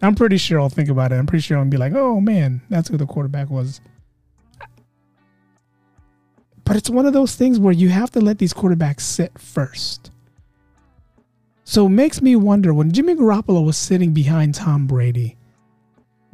[0.00, 1.16] I'm pretty sure I'll think about it.
[1.16, 3.80] I'm pretty sure I'll be like, oh man, that's who the quarterback was.
[6.64, 10.12] But it's one of those things where you have to let these quarterbacks sit first.
[11.64, 15.36] So it makes me wonder when Jimmy Garoppolo was sitting behind Tom Brady,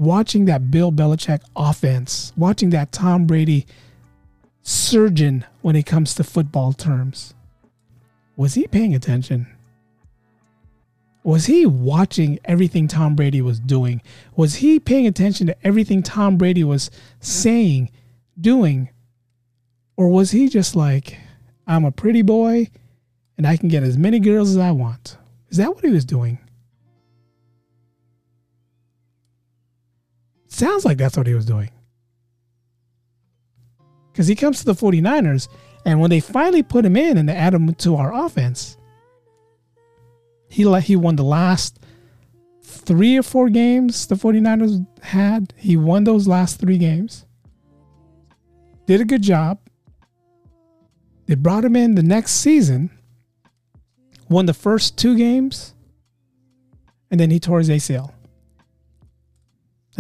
[0.01, 3.67] watching that Bill Belichick offense, watching that Tom Brady
[4.63, 7.35] surgeon when it comes to football terms,
[8.35, 9.47] was he paying attention?
[11.23, 14.01] Was he watching everything Tom Brady was doing?
[14.35, 17.91] Was he paying attention to everything Tom Brady was saying,
[18.41, 18.89] doing?
[19.99, 21.19] Or was he just like,
[21.67, 22.71] I'm a pretty boy
[23.37, 25.19] and I can get as many girls as I want?
[25.51, 26.39] Is that what he was doing?
[30.51, 31.71] Sounds like that's what he was doing.
[34.13, 35.49] Because he comes to the 49ers
[35.87, 38.77] And when they finally put him in and they add him to our offense,
[40.49, 41.79] he let he won the last
[42.63, 45.55] three or four games the 49ers had.
[45.57, 47.25] He won those last three games.
[48.87, 49.61] Did a good job.
[51.27, 52.91] They brought him in the next season,
[54.29, 55.75] won the first two games,
[57.11, 58.13] and then he tore his ACL.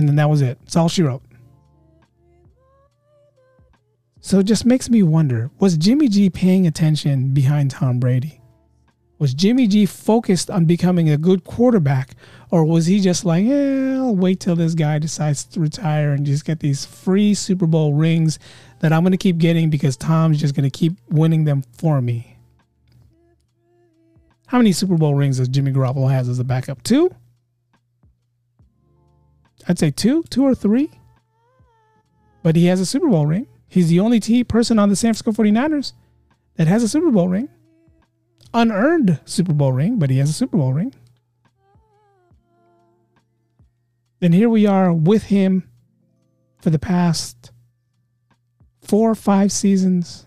[0.00, 0.58] And then that was it.
[0.60, 1.20] That's all she wrote.
[4.22, 8.40] So it just makes me wonder was Jimmy G paying attention behind Tom Brady?
[9.18, 12.14] Was Jimmy G focused on becoming a good quarterback,
[12.50, 16.24] or was he just like, yeah, I'll wait till this guy decides to retire and
[16.24, 18.38] just get these free Super Bowl rings
[18.78, 22.00] that I'm going to keep getting because Tom's just going to keep winning them for
[22.00, 22.38] me?
[24.46, 26.82] How many Super Bowl rings does Jimmy Garoppolo has as a backup?
[26.84, 27.14] Two?
[29.70, 30.90] I'd say two, two or three.
[32.42, 33.46] But he has a Super Bowl ring.
[33.68, 35.92] He's the only T person on the San Francisco 49ers
[36.56, 37.48] that has a Super Bowl ring
[38.52, 40.94] unearned Super Bowl ring, but he has a Super Bowl ring.
[44.20, 45.68] Then here we are with him
[46.60, 47.52] for the past
[48.82, 50.26] four or five seasons.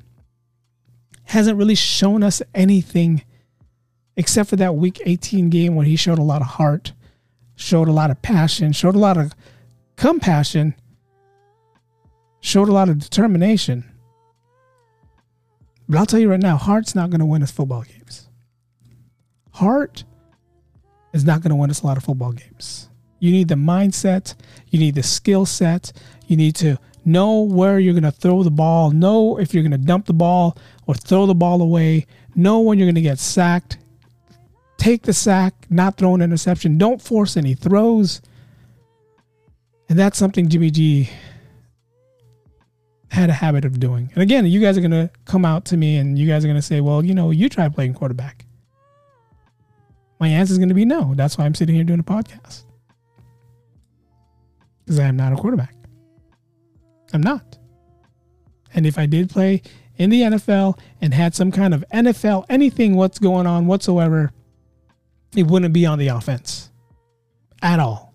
[1.26, 3.24] Hasn't really shown us anything
[4.16, 6.94] except for that week 18 game where he showed a lot of heart,
[7.56, 9.34] showed a lot of passion, showed a lot of
[9.96, 10.76] compassion,
[12.40, 13.86] showed a lot of determination.
[15.88, 18.30] But I'll tell you right now, heart's not going to win us football games.
[19.52, 20.04] Heart
[21.14, 22.90] is not going to win us a lot of football games.
[23.20, 24.36] You need the mindset,
[24.70, 25.94] you need the skill set,
[26.28, 29.72] you need to know where you're going to throw the ball, know if you're going
[29.72, 33.20] to dump the ball or throw the ball away, know when you're going to get
[33.20, 33.78] sacked,
[34.78, 38.22] take the sack, not throw an interception, don't force any throws.
[39.90, 41.10] And that's something Jimmy G
[43.10, 44.10] had a habit of doing.
[44.14, 46.48] And again, you guys are going to come out to me and you guys are
[46.48, 48.46] going to say, well, you know, you try playing quarterback.
[50.20, 51.14] My answer is going to be no.
[51.16, 52.64] That's why I'm sitting here doing a podcast.
[54.84, 55.76] Because I am not a quarterback.
[57.14, 57.58] I'm not.
[58.74, 59.62] And if I did play
[59.98, 64.32] in the NFL and had some kind of NFL, anything what's going on whatsoever,
[65.36, 66.70] it wouldn't be on the offense
[67.62, 68.14] at all.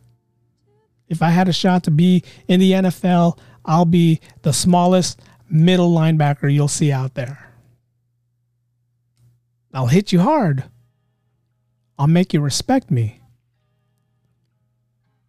[1.09, 5.91] If I had a shot to be in the NFL, I'll be the smallest middle
[5.91, 7.51] linebacker you'll see out there.
[9.73, 10.65] I'll hit you hard.
[11.99, 13.21] I'll make you respect me.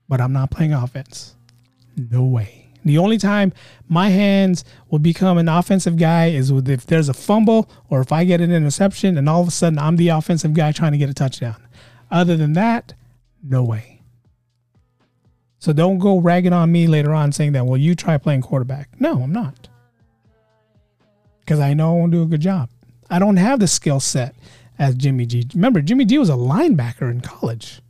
[0.07, 1.35] But I'm not playing offense.
[1.95, 2.69] No way.
[2.85, 3.53] The only time
[3.87, 8.23] my hands will become an offensive guy is if there's a fumble or if I
[8.23, 11.09] get an interception and all of a sudden I'm the offensive guy trying to get
[11.09, 11.57] a touchdown.
[12.11, 12.93] Other than that,
[13.43, 14.01] no way.
[15.59, 18.89] So don't go ragging on me later on saying that, well, you try playing quarterback.
[18.99, 19.67] No, I'm not.
[21.41, 22.69] Because I know I won't do a good job.
[23.09, 24.35] I don't have the skill set
[24.77, 25.45] as Jimmy G.
[25.53, 27.81] Remember, Jimmy G was a linebacker in college.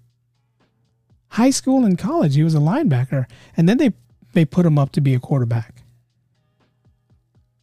[1.29, 3.25] High school and college, he was a linebacker.
[3.55, 3.93] And then they,
[4.33, 5.83] they put him up to be a quarterback.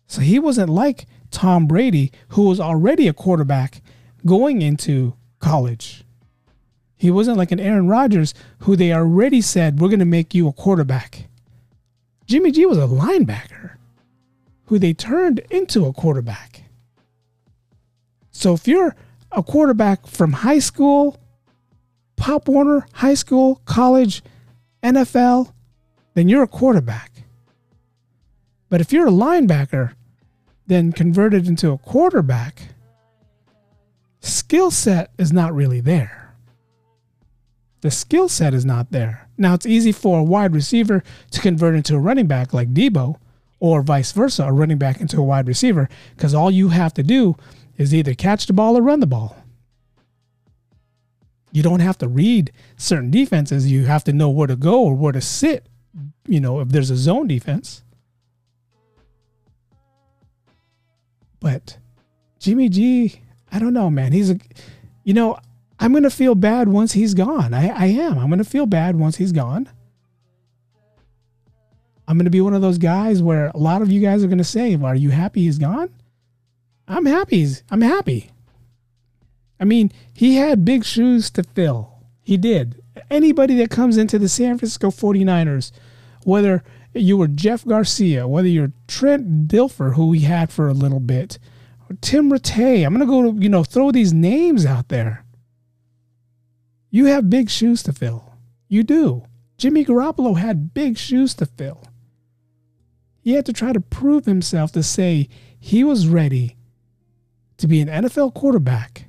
[0.06, 3.82] So he wasn't like Tom Brady, who was already a quarterback
[4.24, 6.04] going into college.
[6.96, 10.48] He wasn't like an Aaron Rodgers who they already said, we're going to make you
[10.48, 11.28] a quarterback.
[12.26, 13.72] Jimmy G was a linebacker
[14.64, 16.62] who they turned into a quarterback.
[18.30, 18.96] So if you're
[19.30, 21.18] a quarterback from high school,
[22.16, 24.22] Pop Warner, high school, college,
[24.82, 25.52] NFL,
[26.14, 27.12] then you're a quarterback.
[28.68, 29.92] But if you're a linebacker,
[30.66, 32.62] then converted into a quarterback,
[34.20, 36.25] skill set is not really there
[37.86, 39.28] the skill set is not there.
[39.38, 43.16] Now, it's easy for a wide receiver to convert into a running back like Deebo,
[43.60, 47.04] or vice versa, a running back into a wide receiver, because all you have to
[47.04, 47.36] do
[47.76, 49.36] is either catch the ball or run the ball.
[51.52, 53.70] You don't have to read certain defenses.
[53.70, 55.68] You have to know where to go or where to sit,
[56.26, 57.84] you know, if there's a zone defense.
[61.38, 61.78] But
[62.40, 64.10] Jimmy G, I don't know, man.
[64.10, 64.40] He's a,
[65.04, 65.38] you know,
[65.78, 67.52] I'm going to feel bad once he's gone.
[67.52, 68.18] I, I am.
[68.18, 69.68] I'm going to feel bad once he's gone.
[72.08, 74.28] I'm going to be one of those guys where a lot of you guys are
[74.28, 75.90] going to say, well, Are you happy he's gone?
[76.88, 77.46] I'm happy.
[77.70, 78.30] I'm happy.
[79.58, 81.94] I mean, he had big shoes to fill.
[82.22, 82.82] He did.
[83.10, 85.72] Anybody that comes into the San Francisco 49ers,
[86.24, 86.62] whether
[86.94, 91.38] you were Jeff Garcia, whether you're Trent Dilfer, who we had for a little bit,
[91.88, 95.24] or Tim Rattay, I'm going to go, you know, throw these names out there.
[96.96, 98.32] You have big shoes to fill.
[98.68, 99.24] You do.
[99.58, 101.84] Jimmy Garoppolo had big shoes to fill.
[103.20, 105.28] He had to try to prove himself to say
[105.60, 106.56] he was ready
[107.58, 109.08] to be an NFL quarterback.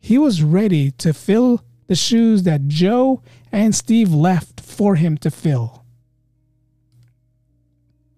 [0.00, 3.20] He was ready to fill the shoes that Joe
[3.52, 5.84] and Steve left for him to fill.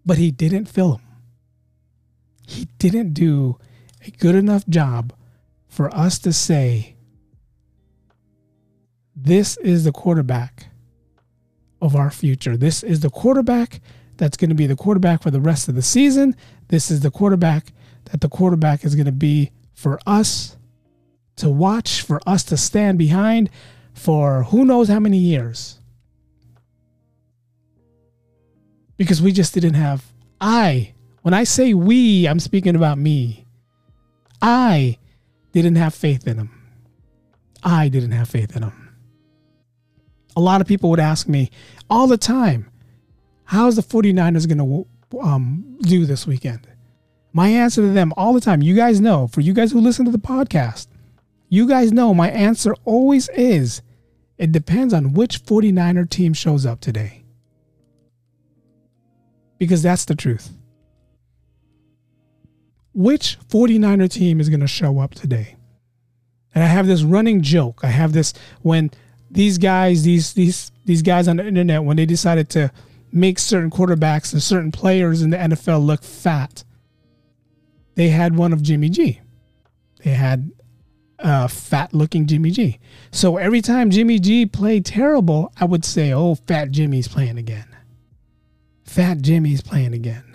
[0.04, 1.06] But he didn't fill them.
[2.46, 3.58] He didn't do
[4.06, 5.12] a good enough job
[5.66, 6.95] for us to say,
[9.26, 10.66] this is the quarterback
[11.82, 12.56] of our future.
[12.56, 13.80] This is the quarterback
[14.16, 16.36] that's going to be the quarterback for the rest of the season.
[16.68, 17.72] This is the quarterback
[18.06, 20.56] that the quarterback is going to be for us
[21.36, 23.50] to watch, for us to stand behind
[23.92, 25.80] for who knows how many years.
[28.96, 30.04] Because we just didn't have,
[30.40, 33.44] I, when I say we, I'm speaking about me.
[34.40, 34.98] I
[35.52, 36.50] didn't have faith in him.
[37.62, 38.85] I didn't have faith in him.
[40.36, 41.50] A lot of people would ask me
[41.90, 42.70] all the time,
[43.44, 46.68] how's the 49ers going to um, do this weekend?
[47.32, 50.04] My answer to them all the time, you guys know, for you guys who listen
[50.04, 50.88] to the podcast,
[51.48, 53.82] you guys know my answer always is
[54.38, 57.24] it depends on which 49er team shows up today.
[59.58, 60.50] Because that's the truth.
[62.92, 65.56] Which 49er team is going to show up today?
[66.54, 67.80] And I have this running joke.
[67.82, 68.32] I have this
[68.62, 68.90] when
[69.36, 72.72] these guys, these these these guys on the internet, when they decided to
[73.12, 76.64] make certain quarterbacks and certain players in the NFL look fat,
[77.96, 79.20] they had one of Jimmy G.
[80.02, 80.50] They had
[81.18, 82.80] a fat looking Jimmy G.
[83.10, 87.68] So every time Jimmy G played terrible, I would say, oh, fat Jimmy's playing again.
[88.84, 90.34] Fat Jimmy's playing again.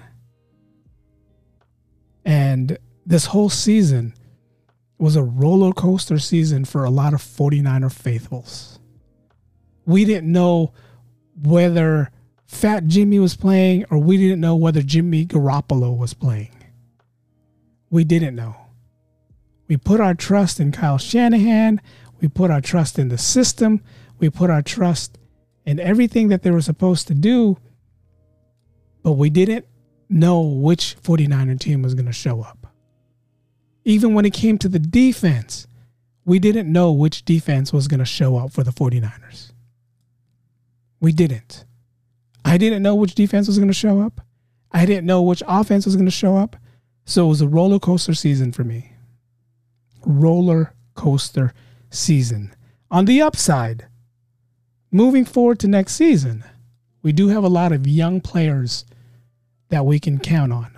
[2.23, 4.13] And this whole season
[4.99, 8.77] was a roller coaster season for a lot of 49er faithfuls.
[9.85, 10.73] We didn't know
[11.41, 12.11] whether
[12.45, 16.51] Fat Jimmy was playing or we didn't know whether Jimmy Garoppolo was playing.
[17.89, 18.55] We didn't know.
[19.67, 21.81] We put our trust in Kyle Shanahan.
[22.19, 23.81] We put our trust in the system.
[24.19, 25.17] We put our trust
[25.65, 27.57] in everything that they were supposed to do.
[29.01, 29.65] But we didn't
[30.09, 32.67] know which 49er team was going to show up.
[33.85, 35.67] Even when it came to the defense,
[36.25, 39.50] we didn't know which defense was going to show up for the 49ers.
[41.01, 41.65] We didn't.
[42.45, 44.21] I didn't know which defense was going to show up.
[44.71, 46.55] I didn't know which offense was going to show up.
[47.03, 48.93] So it was a roller coaster season for me
[50.05, 51.53] roller coaster
[51.89, 52.53] season.
[52.89, 53.87] On the upside,
[54.91, 56.43] moving forward to next season,
[57.01, 58.85] we do have a lot of young players
[59.69, 60.71] that we can count on.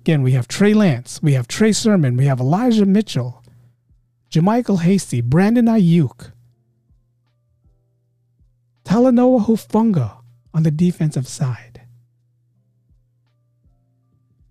[0.00, 3.42] Again, we have Trey Lance, we have Trey Sermon, we have Elijah Mitchell,
[4.30, 6.32] JaMycal Hasty, Brandon Aiyuk,
[8.84, 10.18] Talanoa Hufanga
[10.52, 11.82] on the defensive side.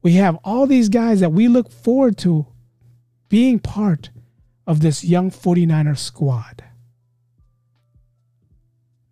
[0.01, 2.45] We have all these guys that we look forward to
[3.29, 4.09] being part
[4.67, 6.63] of this young 49er squad.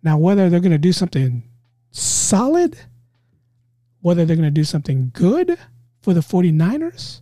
[0.02, 1.44] Now, whether they're going to do something
[1.90, 2.76] solid,
[4.00, 5.56] whether they're going to do something good
[6.02, 7.20] for the 49ers,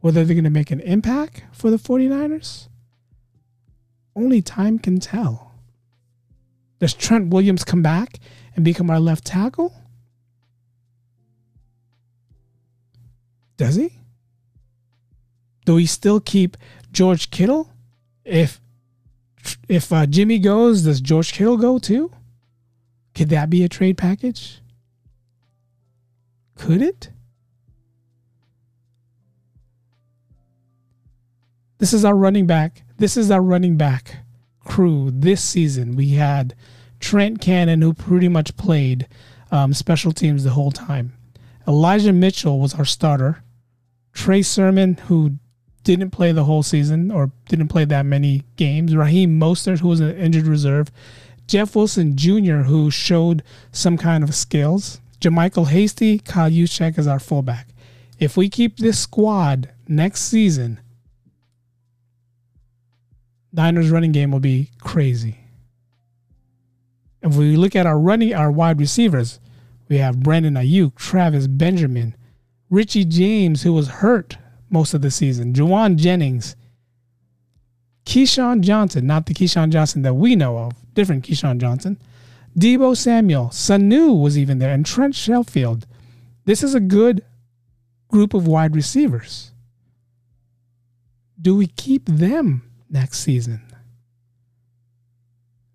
[0.00, 2.68] whether they're going to make an impact for the 49ers,
[4.14, 5.49] only time can tell.
[6.80, 8.18] Does Trent Williams come back
[8.56, 9.72] and become our left tackle?
[13.56, 14.00] Does he?
[15.70, 16.56] do we still keep
[16.90, 17.72] George Kittle?
[18.24, 18.60] If
[19.68, 22.10] if uh, Jimmy goes, does George Kittle go too?
[23.14, 24.60] Could that be a trade package?
[26.56, 27.10] Could it?
[31.78, 32.82] This is our running back.
[32.98, 34.18] This is our running back
[34.64, 35.96] crew this season.
[35.96, 36.54] We had
[37.00, 39.08] Trent Cannon, who pretty much played
[39.50, 41.12] um, special teams the whole time.
[41.66, 43.42] Elijah Mitchell was our starter.
[44.12, 45.38] Trey Sermon, who
[45.82, 48.94] didn't play the whole season or didn't play that many games.
[48.94, 50.90] Raheem Mostert, who was an injured reserve.
[51.46, 53.42] Jeff Wilson Jr., who showed
[53.72, 55.00] some kind of skills.
[55.20, 57.68] JaMycal Hasty, Kyle Juszczyk as our fullback.
[58.18, 60.80] If we keep this squad next season,
[63.52, 65.38] Niners running game will be crazy.
[67.22, 69.40] If we look at our running our wide receivers,
[69.88, 72.14] we have Brandon Aiyuk, Travis Benjamin,
[72.70, 74.38] Richie James, who was hurt
[74.70, 75.52] most of the season.
[75.52, 76.54] Jauan Jennings,
[78.06, 81.98] Keyshawn Johnson, not the Keyshawn Johnson that we know of, different Keyshawn Johnson.
[82.58, 85.84] Deebo Samuel, Sanu was even there, and Trent Sherfield.
[86.44, 87.24] This is a good
[88.08, 89.52] group of wide receivers.
[91.40, 93.62] Do we keep them next season?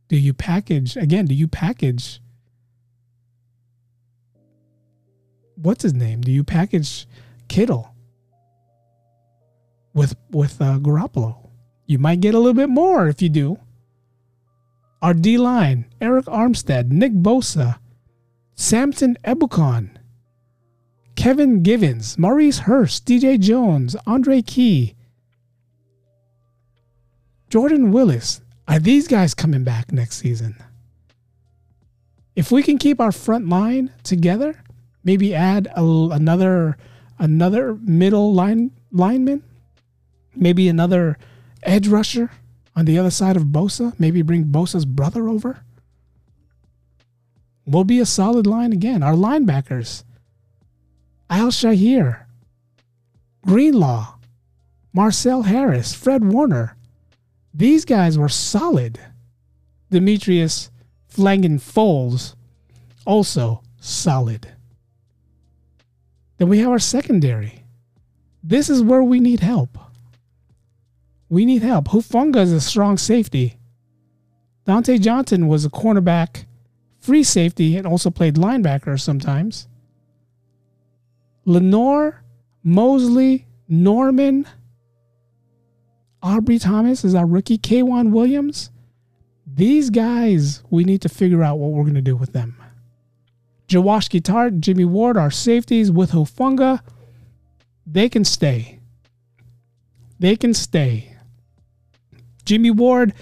[0.08, 2.20] Do you package, again, do you package
[5.56, 6.22] what's his name?
[6.22, 7.08] Do you package
[7.48, 7.94] Kittle
[9.94, 11.50] with with uh, Garoppolo?
[11.86, 13.60] You might get a little bit more if you do.
[15.02, 17.80] Our D line: Arik Armstead, Nick Bosa,
[18.56, 19.90] Samson Ebukam,
[21.16, 24.95] Kevin Givens, Maurice Hurst, DJ Jones, Andre Key,
[27.50, 28.42] Jordan Willis.
[28.68, 30.56] Are these guys coming back next season?
[32.36, 34.62] If we can keep our front line together,
[35.04, 36.78] maybe add a, another
[37.18, 39.44] another middle line lineman,
[40.36, 41.18] maybe another
[41.64, 42.32] edge rusher
[42.76, 45.62] on the other side of Bosa, maybe bring Bosa's brother over.
[47.66, 49.02] We'll be a solid line again.
[49.02, 50.04] Our linebackers,
[51.30, 52.26] Al-Shaair,
[53.46, 54.16] Greenlaw,
[54.94, 56.76] Marcel Harris, Fred Warner.
[57.56, 59.00] These guys were solid.
[59.90, 60.72] Demetrius
[61.08, 62.36] Flannigan-Fowles,
[63.06, 64.52] also solid.
[66.38, 67.64] Then we have our secondary.
[68.44, 69.78] This is where we need help.
[71.30, 71.88] We need help.
[71.88, 73.58] Hufanga is a strong safety.
[74.68, 76.46] Dontae Johnson was a cornerback,
[77.00, 79.68] free safety, and also played linebacker sometimes.
[81.46, 82.22] Lenoir,
[82.64, 84.46] Mosley, Norman,
[86.26, 87.60] Ambry Thomas is our rookie.
[87.60, 88.72] K'Waun Williams.
[89.46, 92.58] These guys, we need to figure out what we're going to do with them.
[93.68, 96.82] Jaquiski Tartt, Jimmy Ward, our safeties with Hufanga,
[97.86, 98.80] they can stay.
[100.20, 101.16] They can stay.
[102.44, 103.14] Jimmy Ward,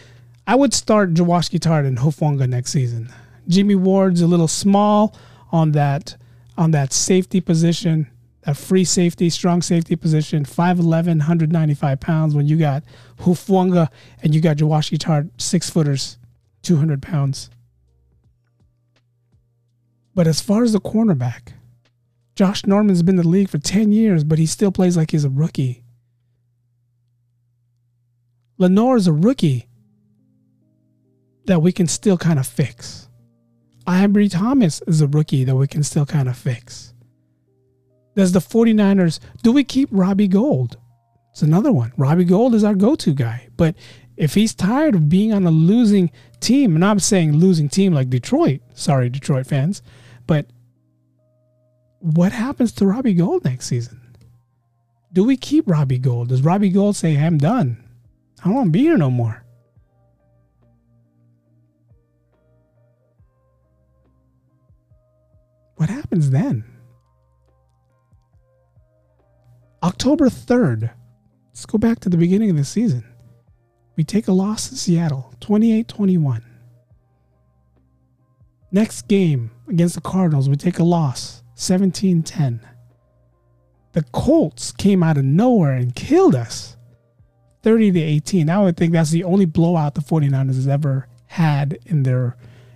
[0.47, 3.11] I would start Jaquiski Tartt and Hufanga next season.
[3.47, 5.15] Jimmy Ward's a little small
[5.51, 6.15] on that
[6.57, 8.07] on that safety position,
[8.45, 12.35] that free safety, strong safety position, 5'11, 195 pounds.
[12.35, 12.83] When you got
[13.19, 13.89] Hufanga
[14.21, 16.17] and you got Jaquiski Tartt, six footers,
[16.63, 17.49] 200 pounds.
[20.15, 21.53] But as far as the cornerback,
[22.35, 25.25] Josh Norman's been in the league for 10 years, but he still plays like he's
[25.25, 25.83] a rookie.
[28.57, 29.67] Lenoir is a rookie
[31.45, 33.07] that we can still kind of fix.
[33.87, 36.92] Ambry Thomas is a rookie that we can still kind of fix.
[38.15, 40.77] Does the 49ers, do we keep Robbie Gould?
[41.31, 41.93] It's another one.
[41.97, 43.47] Robbie Gould is our go to guy.
[43.57, 43.75] But
[44.17, 48.09] if he's tired of being on a losing team, and I'm saying losing team like
[48.09, 49.81] Detroit, sorry, Detroit fans,
[50.27, 50.45] but
[51.99, 53.99] what happens to Robbie Gould next season?
[55.11, 56.29] Do we keep Robbie Gould?
[56.29, 57.83] Does Robbie Gould say, I'm done?
[58.41, 59.43] I don't want to be here no more?
[65.77, 66.72] What happens then?
[70.03, 70.91] October 3rd.
[71.47, 73.05] Let's go back to the beginning of the season.
[73.95, 76.43] We take a loss in Seattle, 28 21.
[78.73, 82.59] Next game against the Cardinals, we take a loss, 17 10.
[83.93, 86.75] The Colts came out of nowhere and killed us,
[87.61, 88.49] 30 to 18.
[88.49, 92.35] I would think that's the only blowout the 49ers has ever had in their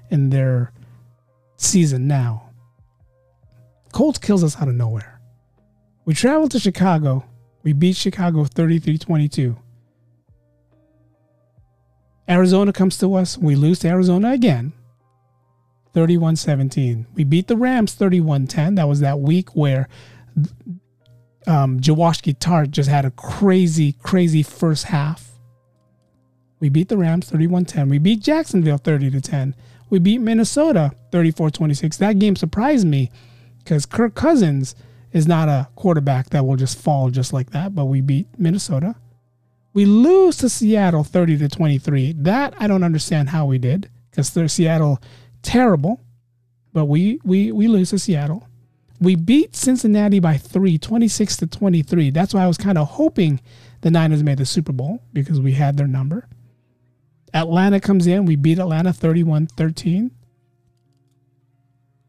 [0.09, 0.71] in their
[1.57, 2.51] season now.
[3.91, 5.16] Colts kills us out of nowhere.
[6.07, 7.25] We travel to Chicago.
[7.63, 9.57] We beat Chicago 33 22.
[12.29, 13.37] Arizona comes to us.
[13.37, 14.71] We lose to Arizona again.
[15.93, 17.07] 31 17.
[17.13, 18.75] We beat the Rams 31 10.
[18.75, 19.89] That was that week where
[21.45, 25.31] um, Jaquiski Tartt just had a crazy, crazy first half.
[26.61, 27.89] We beat the Rams 31 10.
[27.89, 29.55] We beat Jacksonville 30 to 10.
[29.89, 31.97] We beat Minnesota 34 26.
[31.97, 33.11] That game surprised me
[33.59, 34.73] because Kirk Cousins
[35.17, 38.95] is not a quarterback that will just fall just like that, but we beat Minnesota.
[39.73, 42.13] We lose to Seattle 30 to 23.
[42.13, 45.01] That I don't understand how we did because they're Seattle
[45.41, 46.01] terrible,
[46.71, 48.47] but we we we lose to Seattle.
[48.99, 52.09] We beat Cincinnati by three, 26 to 23.
[52.11, 53.39] That's why I was kind of hoping
[53.81, 56.27] the Niners made the Super Bowl because we had their number.
[57.33, 58.25] Atlanta comes in.
[58.25, 60.11] We beat Atlanta 31 13.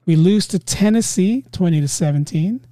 [0.06, 2.64] We lose to Tennessee 20 to 17.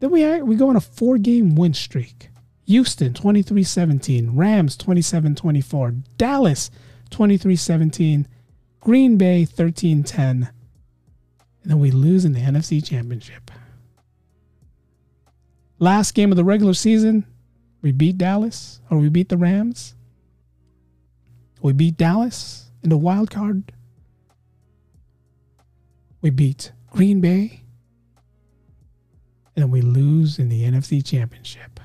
[0.00, 2.30] Then we, we go on a four game win streak.
[2.66, 4.36] Houston 23 17.
[4.36, 5.94] Rams 27 24.
[6.16, 6.70] Dallas
[7.10, 8.28] 23 17.
[8.80, 10.50] Green Bay 13 10.
[11.62, 13.50] And then we lose in the NFC Championship.
[15.78, 17.24] Last game of the regular season,
[17.82, 19.94] we beat Dallas or we beat the Rams.
[21.62, 23.72] We beat Dallas in the wild card.
[26.20, 27.62] We beat Green Bay.
[29.58, 31.80] And we lose in the NFC Championship.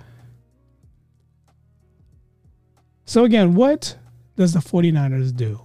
[3.04, 3.98] So, again, what
[4.36, 5.60] does the 49ers do?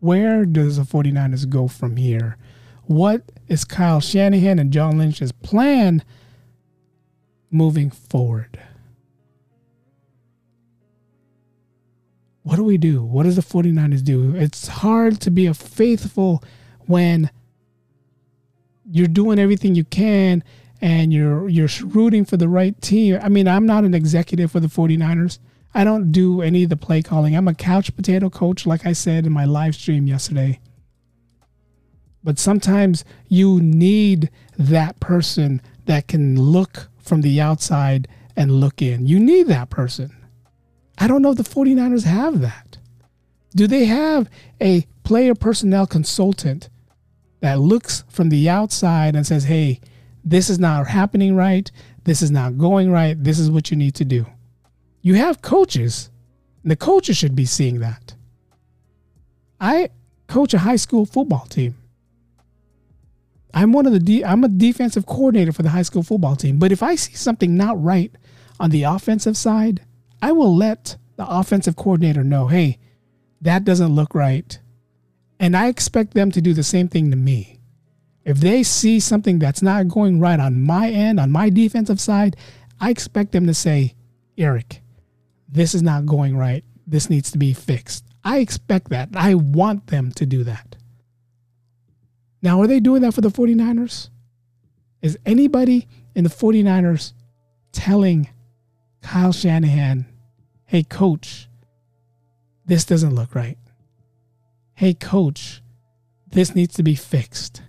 [0.00, 2.36] Where does the 49ers go from here?
[2.86, 6.02] What is Kyle Shanahan and John Lynch's plan
[7.52, 8.58] moving forward?
[12.42, 13.00] What do we do?
[13.04, 14.34] What does the 49ers do?
[14.34, 16.42] It's hard to be a faithful
[16.86, 17.30] when
[18.90, 20.42] you're doing everything you can
[20.80, 23.18] and you're you're rooting for the right team.
[23.22, 25.38] I mean, I'm not an executive for the 49ers.
[25.74, 27.34] I don't do any of the play calling.
[27.34, 30.60] I'm a couch potato coach, like I said in my live stream yesterday.
[32.22, 39.06] But sometimes you need that person that can look from the outside and look in.
[39.06, 40.14] You need that person.
[40.96, 42.78] I don't know if the 49ers have that.
[43.54, 46.68] Do they have a player personnel consultant
[47.40, 49.80] that looks from the outside and says, hey,
[50.24, 51.70] this is not happening right.
[52.04, 53.22] This is not going right.
[53.22, 54.26] This is what you need to do.
[55.02, 56.10] You have coaches,
[56.64, 58.14] the coaches should be seeing that.
[59.60, 59.90] I
[60.26, 61.76] coach a high school football team.
[63.52, 66.58] I'm one of the de- I'm a defensive coordinator for the high school football team.
[66.58, 68.10] But if I see something not right
[68.58, 69.82] on the offensive side,
[70.20, 72.78] I will let the offensive coordinator know, hey,
[73.40, 74.58] that doesn't look right.
[75.38, 77.53] And I expect them to do the same thing to me.
[78.24, 82.36] If they see something that's not going right on my end, on my defensive side,
[82.80, 83.94] I expect them to say,
[84.38, 84.82] Eric,
[85.48, 86.64] this is not going right.
[86.86, 88.04] This needs to be fixed.
[88.24, 89.10] I expect that.
[89.14, 90.76] I want them to do that.
[92.42, 94.08] Now, are they doing that for the 49ers?
[95.02, 97.12] Is anybody in the 49ers
[97.72, 98.28] telling
[99.02, 100.06] Kyle Shanahan,
[100.64, 101.48] hey, coach,
[102.64, 103.58] this doesn't look right?
[104.72, 105.62] Hey, coach,
[106.26, 107.62] this needs to be fixed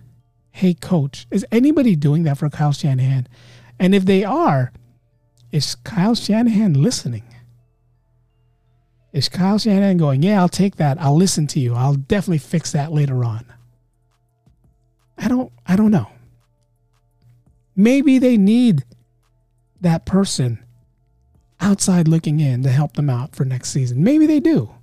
[0.56, 3.28] hey, coach, is anybody doing that for Kyle Shanahan?
[3.78, 4.72] And if they are,
[5.52, 7.24] is Kyle Shanahan listening?
[9.12, 10.98] Is Kyle Shanahan going, yeah, I'll take that.
[10.98, 11.74] I'll listen to you.
[11.74, 13.44] I'll definitely fix that later on.
[15.18, 16.08] I don't I don't know.
[17.74, 18.84] Maybe they need
[19.82, 20.64] that person
[21.60, 24.02] outside looking in to help them out for next season.
[24.02, 24.74] Maybe they do.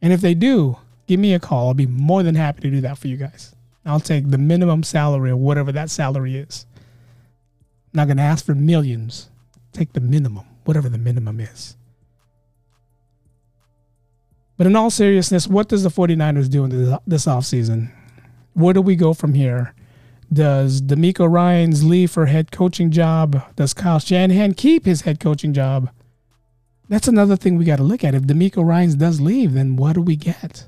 [0.00, 1.68] And if they do, give me a call.
[1.68, 3.55] I'll be more than happy to do that for you guys.
[3.86, 6.66] I'll take the minimum salary or whatever that salary is.
[6.76, 9.30] I'm not going to ask for millions.
[9.72, 11.76] Take the minimum, whatever the minimum is.
[14.56, 17.92] But in all seriousness, what does the 49ers do in this offseason?
[18.54, 19.74] Where do we go from here?
[20.32, 23.42] Does DeMeco Ryans leave for head coaching job?
[23.54, 25.90] Does Kyle Shanahan keep his head coaching job?
[26.88, 28.14] That's another thing we got to look at.
[28.14, 30.66] If DeMeco Ryans does leave, then what do we get?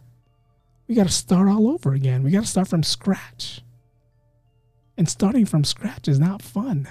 [0.89, 2.23] We got to start all over again.
[2.23, 3.61] We got to start from scratch.
[4.97, 6.89] And starting from scratch is not fun.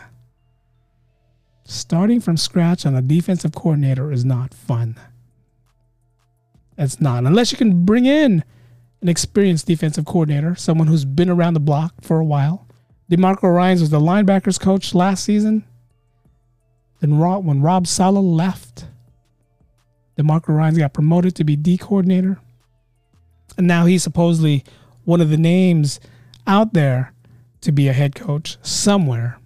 [1.66, 4.98] Starting from scratch on a defensive coordinator is not fun.
[6.78, 7.26] It's not.
[7.26, 8.44] Unless you can bring in
[9.02, 12.68] an experienced defensive coordinator, someone who's been around the block for a while.
[13.12, 15.66] DeMeco Ryans was the linebackers coach last season.
[17.00, 18.86] Then when Rob Saleh left,
[20.18, 22.40] DeMeco Ryans got promoted to be D coordinator.
[23.58, 24.64] And now he's supposedly
[25.04, 26.00] one of the names
[26.46, 27.14] out there
[27.62, 29.40] to be a head coach somewhere.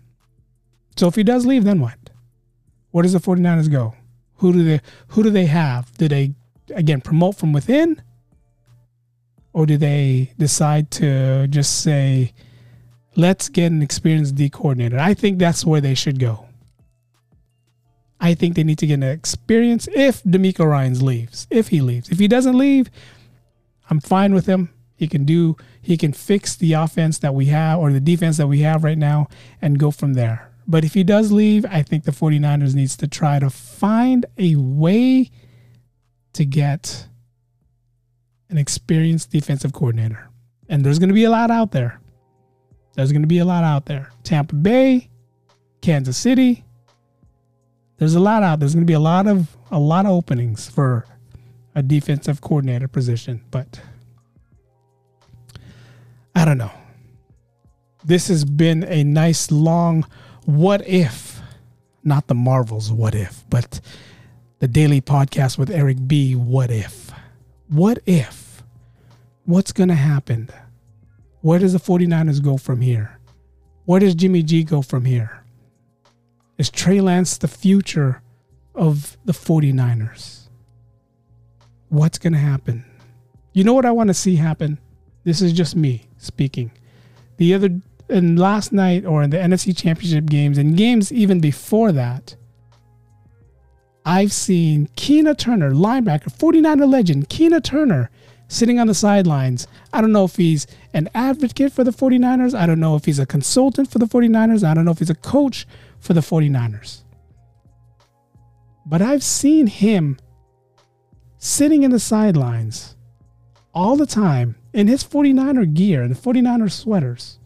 [0.97, 1.97] So if he does leave, then what?
[2.91, 3.95] Where does the 49ers go?
[4.36, 5.95] Who do they who do they have?
[5.97, 6.34] Do they
[6.74, 8.01] again promote from within?
[9.53, 12.34] Or do they decide to just say,
[13.16, 14.97] let's get an experienced D coordinator?
[14.97, 16.47] I think that's where they should go.
[18.20, 21.47] I think they need to get an experience if DeMeco Ryans leaves.
[21.49, 22.09] If he leaves.
[22.09, 22.89] If he doesn't leave,
[23.90, 24.70] I'm fine with him.
[24.96, 28.48] He can do he can fix the offense that we have or the defense that
[28.48, 29.28] we have right now
[29.62, 30.52] and go from there.
[30.68, 34.56] But if he does leave, I think the 49ers needs to try to find a
[34.56, 35.32] way
[36.34, 37.08] to get
[38.50, 40.30] an experienced defensive coordinator.
[40.70, 42.00] And there's going to be a lot out there.
[42.94, 44.12] There's going to be a lot out there.
[44.24, 45.10] Tampa Bay,
[45.82, 46.64] Kansas City.
[47.98, 48.60] There's a lot out.
[48.60, 51.06] There's going to be a lot of a lot of openings for
[51.76, 53.80] a defensive coordinator position, but
[56.36, 56.72] I don't know.
[58.03, 60.05] This has been a nice long
[60.45, 61.39] what if,
[62.03, 63.80] not the Marvels what if, but
[64.59, 66.36] the daily podcast with Eric B.
[66.36, 67.11] What if?
[67.67, 68.63] What if?
[69.45, 70.49] What's going to happen?
[71.41, 73.19] Where does the 49ers go from here?
[73.86, 75.43] Where does Jimmy G go from here?
[76.57, 78.22] Is Trey Lance the future
[78.76, 80.41] of the 49ers?
[81.92, 82.86] What's going to happen.
[83.54, 84.80] You know what I want to see happen?
[85.26, 86.72] This is just me speaking.
[87.38, 87.70] The other
[88.10, 92.36] and last night or in the NFC Championship games and games even before that,
[94.06, 98.10] I've seen Keena Turner, linebacker, 49er legend, Keena Turner,
[98.48, 99.68] sitting on the sidelines.
[99.94, 102.58] I don't know if he's an advocate for the 49ers.
[102.58, 104.64] I don't know if he's a consultant for the 49ers.
[104.64, 105.68] I don't know if he's a coach
[106.00, 107.02] for the 49ers.
[108.86, 110.18] But I've seen him
[111.44, 112.96] sitting in the sidelines
[113.74, 117.39] all the time in his 49er gear and 49er sweaters,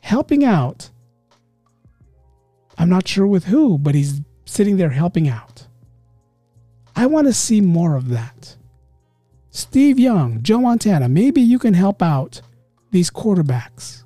[0.00, 0.90] helping out.
[2.78, 5.66] I'm not sure with who, but he's sitting there helping out.
[6.94, 8.56] I want to see more of that.
[9.50, 12.40] Steve Young, Joe Montana, maybe you can help out
[12.92, 14.04] these quarterbacks.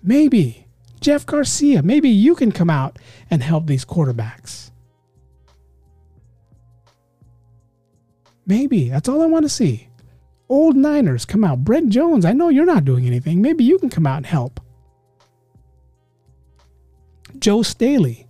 [0.00, 0.68] Maybe.
[1.00, 4.70] Jeff Garcia, maybe you can come out and help these quarterbacks.
[8.46, 8.88] Maybe.
[8.88, 9.88] That's all I want to see.
[10.48, 11.64] Old Niners come out.
[11.64, 13.40] Brent Jones, I know you're not doing anything.
[13.40, 14.60] Maybe you can come out and help.
[17.38, 18.26] Joe Staley,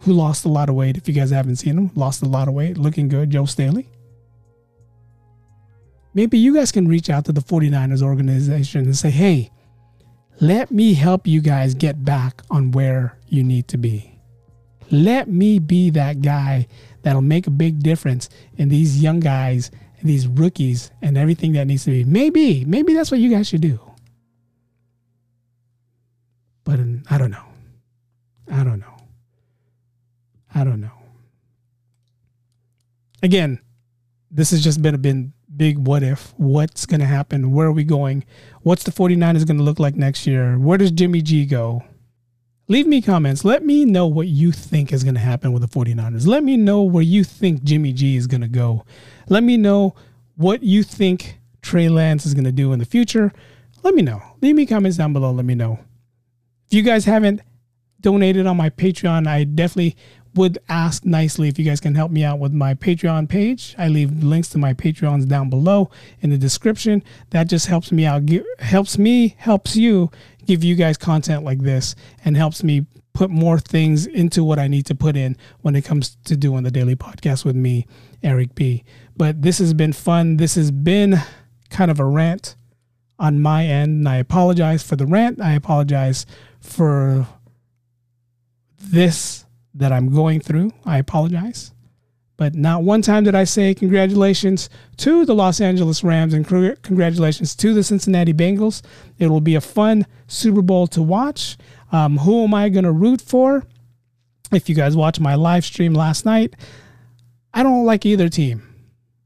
[0.00, 0.96] who lost a lot of weight.
[0.96, 3.30] If you guys haven't seen him, lost a lot of weight, looking good.
[3.30, 3.88] Joe Staley.
[6.14, 9.50] Maybe you guys can reach out to the 49ers organization and say, hey,
[10.40, 14.18] let me help you guys get back on where you need to be.
[14.90, 16.66] Let me be that guy
[17.02, 19.70] that'll make a big difference in these young guys
[20.02, 22.04] these rookies and everything that needs to be.
[22.04, 23.78] Maybe, maybe that's what you guys should do.
[26.64, 27.44] But um, I don't know.
[28.50, 28.96] I don't know.
[30.54, 30.90] I don't know.
[33.22, 33.60] Again,
[34.30, 36.34] this has just been a been big what if.
[36.36, 37.52] What's going to happen?
[37.52, 38.24] Where are we going?
[38.62, 40.58] What's the 49ers going to look like next year?
[40.58, 41.84] Where does Jimmy G go?
[42.68, 43.44] Leave me comments.
[43.44, 46.26] Let me know what you think is going to happen with the 49ers.
[46.26, 48.84] Let me know where you think Jimmy G is going to go.
[49.28, 49.94] Let me know
[50.36, 53.32] what you think Trey Lance is going to do in the future.
[53.82, 54.22] Let me know.
[54.40, 55.32] Leave me comments down below.
[55.32, 55.80] Let me know.
[56.68, 57.40] If you guys haven't
[58.00, 59.96] donated on my Patreon, I definitely
[60.34, 63.74] would ask nicely if you guys can help me out with my Patreon page.
[63.78, 67.02] I leave links to my Patreons down below in the description.
[67.30, 68.22] That just helps me out,
[68.58, 70.10] helps me, helps you
[70.46, 74.68] give you guys content like this, and helps me put more things into what I
[74.68, 77.86] need to put in when it comes to doing the daily podcast with me,
[78.22, 78.84] Eric B.
[79.16, 80.38] But this has been fun.
[80.38, 81.16] This has been
[81.68, 82.56] kind of a rant
[83.18, 85.40] on my end, and I apologize for the rant.
[85.40, 86.24] I apologize
[86.60, 87.26] for
[88.78, 89.44] this
[89.74, 90.72] that I'm going through.
[90.84, 91.72] I apologize.
[92.36, 97.54] But not one time did I say congratulations to the Los Angeles Rams and congratulations
[97.56, 98.82] to the Cincinnati Bengals.
[99.18, 101.56] It will be a fun Super Bowl to watch.
[101.92, 103.64] Um, who am I going to root for?
[104.50, 106.54] If you guys watched my live stream last night,
[107.54, 108.62] I don't like either team.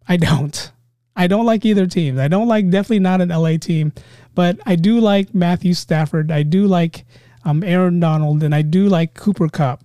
[0.08, 0.72] I don't.
[1.16, 2.18] I don't like either team.
[2.18, 3.92] I don't like definitely not an LA team,
[4.34, 6.30] but I do like Matthew Stafford.
[6.30, 7.06] I do like
[7.44, 9.82] um, Aaron Donald, and I do like Cooper Kupp.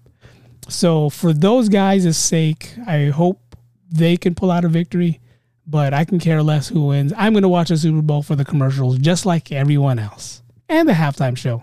[0.72, 3.57] So for those guys' sake, I hope
[3.91, 5.19] they can pull out a victory,
[5.67, 7.11] but I can care less who wins.
[7.17, 10.41] I'm going to watch the Super Bowl for the commercials just like everyone else.
[10.69, 11.61] And the halftime show.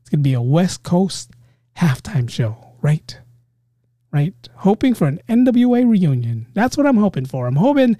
[0.00, 1.30] It's going to be a West Coast
[1.76, 3.18] halftime show, right?
[4.10, 4.34] Right?
[4.56, 6.46] Hoping for an NWA reunion.
[6.54, 7.46] That's what I'm hoping for.
[7.46, 7.98] I'm hoping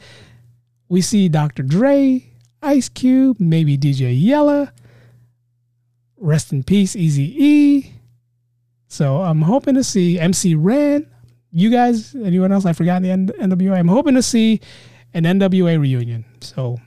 [0.89, 1.63] we see Dr.
[1.63, 2.25] Dre,
[2.63, 4.73] Ice Cube, maybe DJ Yella.
[6.17, 7.98] Rest in peace, Easy E.
[8.89, 11.07] So I'm hoping to see MC Ren.
[11.51, 12.67] You guys, anyone else?
[12.67, 13.79] I forgot the NWA.
[13.79, 14.61] I'm hoping to see
[15.15, 16.25] an NWA reunion.
[16.41, 16.79] So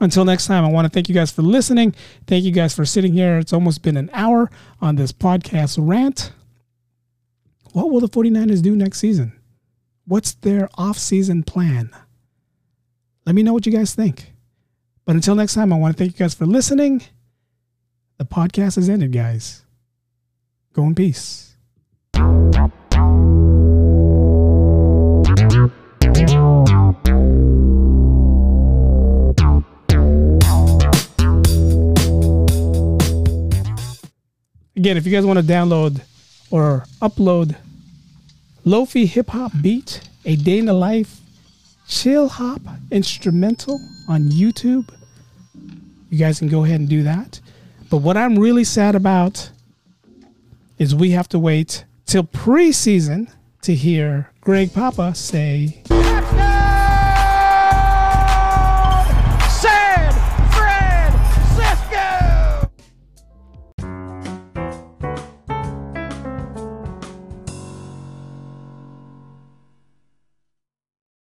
[0.00, 1.94] until next time, I want to thank you guys for listening.
[2.26, 3.38] Thank you guys for sitting here.
[3.38, 6.32] It's almost been an hour on this podcast rant.
[7.72, 9.32] What will the 49ers do next season?
[10.06, 11.90] What's their off-season plan?
[13.24, 14.32] Let me know what you guys think.
[15.04, 17.02] But until next time, I want to thank you guys for listening.
[18.18, 19.64] The podcast has ended, guys.
[20.74, 21.54] Go in peace.
[34.74, 36.00] Again, if you guys want to download
[36.50, 37.54] or upload
[38.64, 41.20] Lofi Hip Hop Beat, a day in the life
[41.86, 44.88] chill hop instrumental on YouTube,
[46.08, 47.40] you guys can go ahead and do that.
[47.90, 49.50] But what I'm really sad about
[50.82, 55.80] is we have to wait till preseason to hear Greg Papa say.